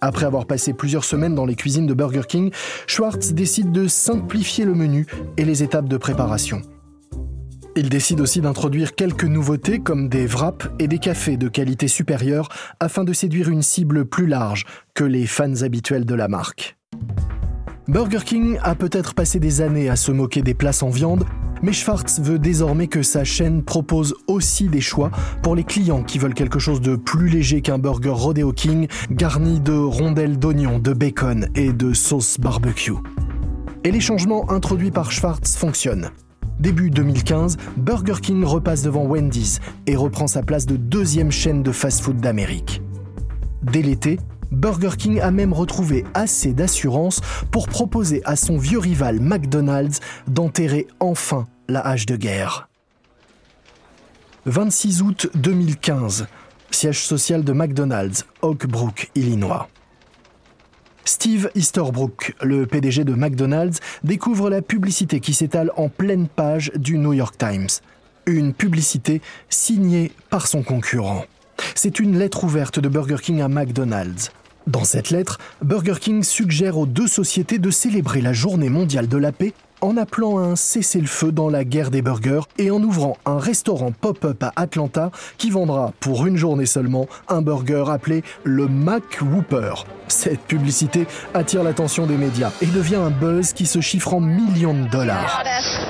Après 0.00 0.26
avoir 0.26 0.46
passé 0.46 0.72
plusieurs 0.72 1.04
semaines 1.04 1.36
dans 1.36 1.46
les 1.46 1.54
cuisines 1.54 1.86
de 1.86 1.94
Burger 1.94 2.26
King, 2.28 2.50
Schwartz 2.88 3.32
décide 3.32 3.70
de 3.70 3.86
simplifier 3.86 4.64
le 4.64 4.74
menu 4.74 5.06
et 5.36 5.44
les 5.44 5.62
étapes 5.62 5.88
de 5.88 5.98
préparation. 5.98 6.62
Il 7.76 7.88
décide 7.88 8.20
aussi 8.20 8.40
d'introduire 8.40 8.94
quelques 8.94 9.24
nouveautés 9.24 9.80
comme 9.80 10.08
des 10.08 10.26
wraps 10.26 10.68
et 10.78 10.86
des 10.86 10.98
cafés 10.98 11.36
de 11.36 11.48
qualité 11.48 11.88
supérieure 11.88 12.48
afin 12.78 13.02
de 13.02 13.12
séduire 13.12 13.48
une 13.48 13.62
cible 13.62 14.04
plus 14.04 14.26
large 14.26 14.64
que 14.94 15.02
les 15.02 15.26
fans 15.26 15.62
habituels 15.62 16.04
de 16.04 16.14
la 16.14 16.28
marque. 16.28 16.76
Burger 17.88 18.20
King 18.24 18.58
a 18.62 18.76
peut-être 18.76 19.14
passé 19.14 19.40
des 19.40 19.60
années 19.60 19.88
à 19.88 19.96
se 19.96 20.12
moquer 20.12 20.40
des 20.40 20.54
places 20.54 20.84
en 20.84 20.88
viande, 20.88 21.24
mais 21.62 21.72
Schwartz 21.72 22.20
veut 22.20 22.38
désormais 22.38 22.86
que 22.86 23.02
sa 23.02 23.24
chaîne 23.24 23.64
propose 23.64 24.14
aussi 24.28 24.68
des 24.68 24.80
choix 24.80 25.10
pour 25.42 25.56
les 25.56 25.64
clients 25.64 26.04
qui 26.04 26.18
veulent 26.18 26.34
quelque 26.34 26.60
chose 26.60 26.80
de 26.80 26.94
plus 26.94 27.28
léger 27.28 27.60
qu'un 27.60 27.78
burger 27.78 28.10
Rodeo 28.10 28.52
King 28.52 28.86
garni 29.10 29.58
de 29.58 29.74
rondelles 29.74 30.38
d'oignons, 30.38 30.78
de 30.78 30.92
bacon 30.92 31.48
et 31.56 31.72
de 31.72 31.92
sauce 31.92 32.38
barbecue. 32.38 32.92
Et 33.82 33.90
les 33.90 34.00
changements 34.00 34.50
introduits 34.50 34.92
par 34.92 35.10
Schwartz 35.10 35.56
fonctionnent. 35.56 36.10
Début 36.60 36.90
2015, 36.90 37.56
Burger 37.76 38.20
King 38.22 38.44
repasse 38.44 38.82
devant 38.82 39.04
Wendy's 39.04 39.60
et 39.86 39.96
reprend 39.96 40.26
sa 40.26 40.42
place 40.42 40.66
de 40.66 40.76
deuxième 40.76 41.32
chaîne 41.32 41.62
de 41.62 41.72
fast-food 41.72 42.18
d'Amérique. 42.20 42.80
Dès 43.62 43.82
l'été, 43.82 44.20
Burger 44.52 44.96
King 44.96 45.20
a 45.20 45.30
même 45.30 45.52
retrouvé 45.52 46.04
assez 46.14 46.52
d'assurance 46.52 47.20
pour 47.50 47.68
proposer 47.68 48.22
à 48.24 48.36
son 48.36 48.56
vieux 48.56 48.78
rival 48.78 49.20
McDonald's 49.20 50.00
d'enterrer 50.28 50.86
enfin 51.00 51.46
la 51.68 51.80
hache 51.80 52.06
de 52.06 52.16
guerre. 52.16 52.68
26 54.46 55.02
août 55.02 55.30
2015, 55.34 56.26
siège 56.70 57.02
social 57.02 57.42
de 57.42 57.52
McDonald's, 57.52 58.26
Oak 58.42 58.66
Brook, 58.66 59.10
Illinois. 59.14 59.68
Steve 61.04 61.50
Easterbrook, 61.54 62.34
le 62.42 62.66
PDG 62.66 63.04
de 63.04 63.14
McDonald's, 63.14 63.80
découvre 64.04 64.48
la 64.48 64.62
publicité 64.62 65.20
qui 65.20 65.34
s'étale 65.34 65.70
en 65.76 65.88
pleine 65.88 66.28
page 66.28 66.72
du 66.76 66.98
New 66.98 67.12
York 67.12 67.36
Times. 67.36 67.68
Une 68.26 68.54
publicité 68.54 69.20
signée 69.50 70.12
par 70.30 70.46
son 70.46 70.62
concurrent. 70.62 71.26
C'est 71.74 72.00
une 72.00 72.18
lettre 72.18 72.44
ouverte 72.44 72.80
de 72.80 72.88
Burger 72.88 73.18
King 73.20 73.42
à 73.42 73.48
McDonald's. 73.48 74.32
Dans 74.66 74.84
cette 74.84 75.10
lettre, 75.10 75.38
Burger 75.62 75.96
King 76.00 76.22
suggère 76.22 76.78
aux 76.78 76.86
deux 76.86 77.06
sociétés 77.06 77.58
de 77.58 77.70
célébrer 77.70 78.22
la 78.22 78.32
journée 78.32 78.70
mondiale 78.70 79.08
de 79.08 79.18
la 79.18 79.30
paix 79.30 79.52
en 79.82 79.98
appelant 79.98 80.38
à 80.38 80.42
un 80.42 80.56
cessez-le-feu 80.56 81.32
dans 81.32 81.50
la 81.50 81.64
guerre 81.64 81.90
des 81.90 82.00
burgers 82.00 82.40
et 82.56 82.70
en 82.70 82.82
ouvrant 82.82 83.18
un 83.26 83.38
restaurant 83.38 83.92
pop-up 83.92 84.42
à 84.42 84.52
Atlanta 84.56 85.10
qui 85.36 85.50
vendra 85.50 85.92
pour 86.00 86.24
une 86.24 86.38
journée 86.38 86.64
seulement 86.64 87.06
un 87.28 87.42
burger 87.42 87.84
appelé 87.88 88.22
le 88.44 88.66
Mac 88.66 89.20
Whooper. 89.20 89.74
Cette 90.08 90.40
publicité 90.40 91.06
attire 91.32 91.62
l'attention 91.62 92.06
des 92.06 92.16
médias 92.16 92.52
et 92.60 92.66
devient 92.66 92.96
un 92.96 93.10
buzz 93.10 93.52
qui 93.52 93.66
se 93.66 93.80
chiffre 93.80 94.14
en 94.14 94.20
millions 94.20 94.74
de 94.74 94.88
dollars. 94.88 95.42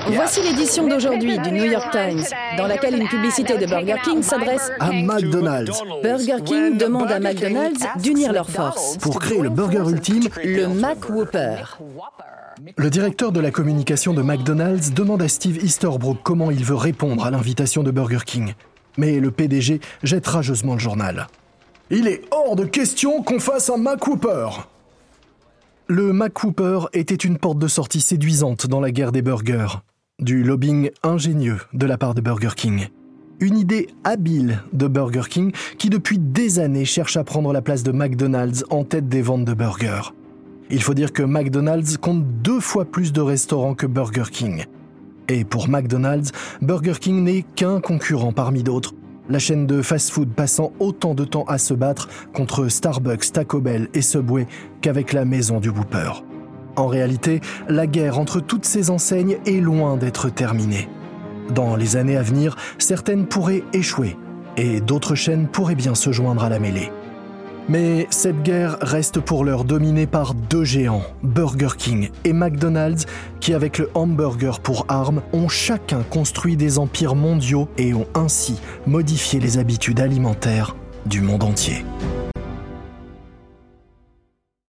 Voici 0.08 0.40
l'édition 0.42 0.86
d'aujourd'hui 0.86 1.38
du 1.38 1.50
New 1.50 1.64
York 1.64 1.90
Times, 1.90 2.22
dans 2.56 2.66
laquelle 2.66 3.00
une 3.00 3.08
publicité 3.08 3.58
de 3.58 3.66
Burger 3.66 3.96
King 4.04 4.22
s'adresse 4.22 4.70
à 4.80 4.92
McDonald's. 4.92 5.82
Burger 6.02 6.42
King 6.44 6.78
demande 6.78 7.10
à 7.10 7.18
McDonald's 7.18 7.84
d'unir 8.02 8.32
leurs 8.32 8.50
forces 8.50 8.98
pour 8.98 9.18
créer 9.18 9.40
le 9.40 9.50
burger 9.50 9.88
ultime, 9.88 10.28
le 10.44 10.68
Mac 10.68 11.08
Whooper. 11.08 11.56
Le 12.76 12.88
directeur 12.88 13.32
de 13.32 13.40
la 13.40 13.50
communication 13.50 14.14
de 14.14 14.22
McDonald's 14.22 14.92
demande 14.92 15.22
à 15.22 15.28
Steve 15.28 15.62
Easterbrook 15.64 16.18
comment 16.22 16.50
il 16.50 16.64
veut 16.64 16.76
répondre 16.76 17.26
à 17.26 17.30
l'invitation 17.30 17.82
de 17.82 17.90
Burger 17.90 18.20
King. 18.24 18.54
Mais 18.96 19.18
le 19.18 19.30
PDG 19.32 19.80
jette 20.02 20.26
rageusement 20.26 20.74
le 20.74 20.78
journal. 20.78 21.26
Il 21.96 22.08
est 22.08 22.22
hors 22.32 22.56
de 22.56 22.64
question 22.64 23.22
qu'on 23.22 23.38
fasse 23.38 23.70
un 23.70 23.76
McWhooper 23.76 24.48
Le 25.86 26.12
McWhooper 26.12 26.88
était 26.92 27.14
une 27.14 27.38
porte 27.38 27.60
de 27.60 27.68
sortie 27.68 28.00
séduisante 28.00 28.66
dans 28.66 28.80
la 28.80 28.90
guerre 28.90 29.12
des 29.12 29.22
burgers. 29.22 29.78
Du 30.18 30.42
lobbying 30.42 30.90
ingénieux 31.04 31.60
de 31.72 31.86
la 31.86 31.96
part 31.96 32.14
de 32.14 32.20
Burger 32.20 32.56
King. 32.56 32.88
Une 33.38 33.56
idée 33.56 33.90
habile 34.02 34.60
de 34.72 34.88
Burger 34.88 35.28
King 35.30 35.52
qui 35.78 35.88
depuis 35.88 36.18
des 36.18 36.58
années 36.58 36.84
cherche 36.84 37.16
à 37.16 37.22
prendre 37.22 37.52
la 37.52 37.62
place 37.62 37.84
de 37.84 37.92
McDonald's 37.92 38.64
en 38.70 38.82
tête 38.82 39.08
des 39.08 39.22
ventes 39.22 39.44
de 39.44 39.54
burgers. 39.54 40.12
Il 40.70 40.82
faut 40.82 40.94
dire 40.94 41.12
que 41.12 41.22
McDonald's 41.22 41.96
compte 41.96 42.24
deux 42.42 42.58
fois 42.58 42.86
plus 42.86 43.12
de 43.12 43.20
restaurants 43.20 43.76
que 43.76 43.86
Burger 43.86 44.32
King. 44.32 44.64
Et 45.28 45.44
pour 45.44 45.68
McDonald's, 45.68 46.32
Burger 46.60 46.94
King 47.00 47.22
n'est 47.22 47.44
qu'un 47.54 47.80
concurrent 47.80 48.32
parmi 48.32 48.64
d'autres, 48.64 48.94
la 49.28 49.38
chaîne 49.38 49.66
de 49.66 49.82
fast-food 49.82 50.30
passant 50.30 50.72
autant 50.78 51.14
de 51.14 51.24
temps 51.24 51.44
à 51.44 51.58
se 51.58 51.74
battre 51.74 52.08
contre 52.32 52.68
Starbucks, 52.68 53.32
Taco 53.32 53.60
Bell 53.60 53.88
et 53.94 54.02
Subway 54.02 54.46
qu'avec 54.80 55.12
la 55.12 55.24
maison 55.24 55.60
du 55.60 55.68
Whooper. 55.68 56.10
En 56.76 56.86
réalité, 56.86 57.40
la 57.68 57.86
guerre 57.86 58.18
entre 58.18 58.40
toutes 58.40 58.64
ces 58.64 58.90
enseignes 58.90 59.38
est 59.46 59.60
loin 59.60 59.96
d'être 59.96 60.28
terminée. 60.28 60.88
Dans 61.54 61.76
les 61.76 61.96
années 61.96 62.16
à 62.16 62.22
venir, 62.22 62.56
certaines 62.78 63.26
pourraient 63.26 63.64
échouer 63.72 64.16
et 64.56 64.80
d'autres 64.80 65.14
chaînes 65.14 65.48
pourraient 65.48 65.74
bien 65.74 65.94
se 65.94 66.12
joindre 66.12 66.44
à 66.44 66.48
la 66.48 66.58
mêlée. 66.58 66.90
Mais 67.68 68.06
cette 68.10 68.42
guerre 68.42 68.76
reste 68.80 69.20
pour 69.20 69.44
l'heure 69.44 69.64
dominée 69.64 70.06
par 70.06 70.34
deux 70.34 70.64
géants, 70.64 71.02
Burger 71.22 71.70
King 71.78 72.10
et 72.24 72.32
McDonald's, 72.32 73.06
qui 73.40 73.54
avec 73.54 73.78
le 73.78 73.90
hamburger 73.94 74.60
pour 74.60 74.84
arme 74.88 75.22
ont 75.32 75.48
chacun 75.48 76.02
construit 76.02 76.56
des 76.56 76.78
empires 76.78 77.14
mondiaux 77.14 77.68
et 77.78 77.94
ont 77.94 78.06
ainsi 78.14 78.60
modifié 78.86 79.40
les 79.40 79.58
habitudes 79.58 80.00
alimentaires 80.00 80.76
du 81.06 81.20
monde 81.20 81.44
entier. 81.44 81.84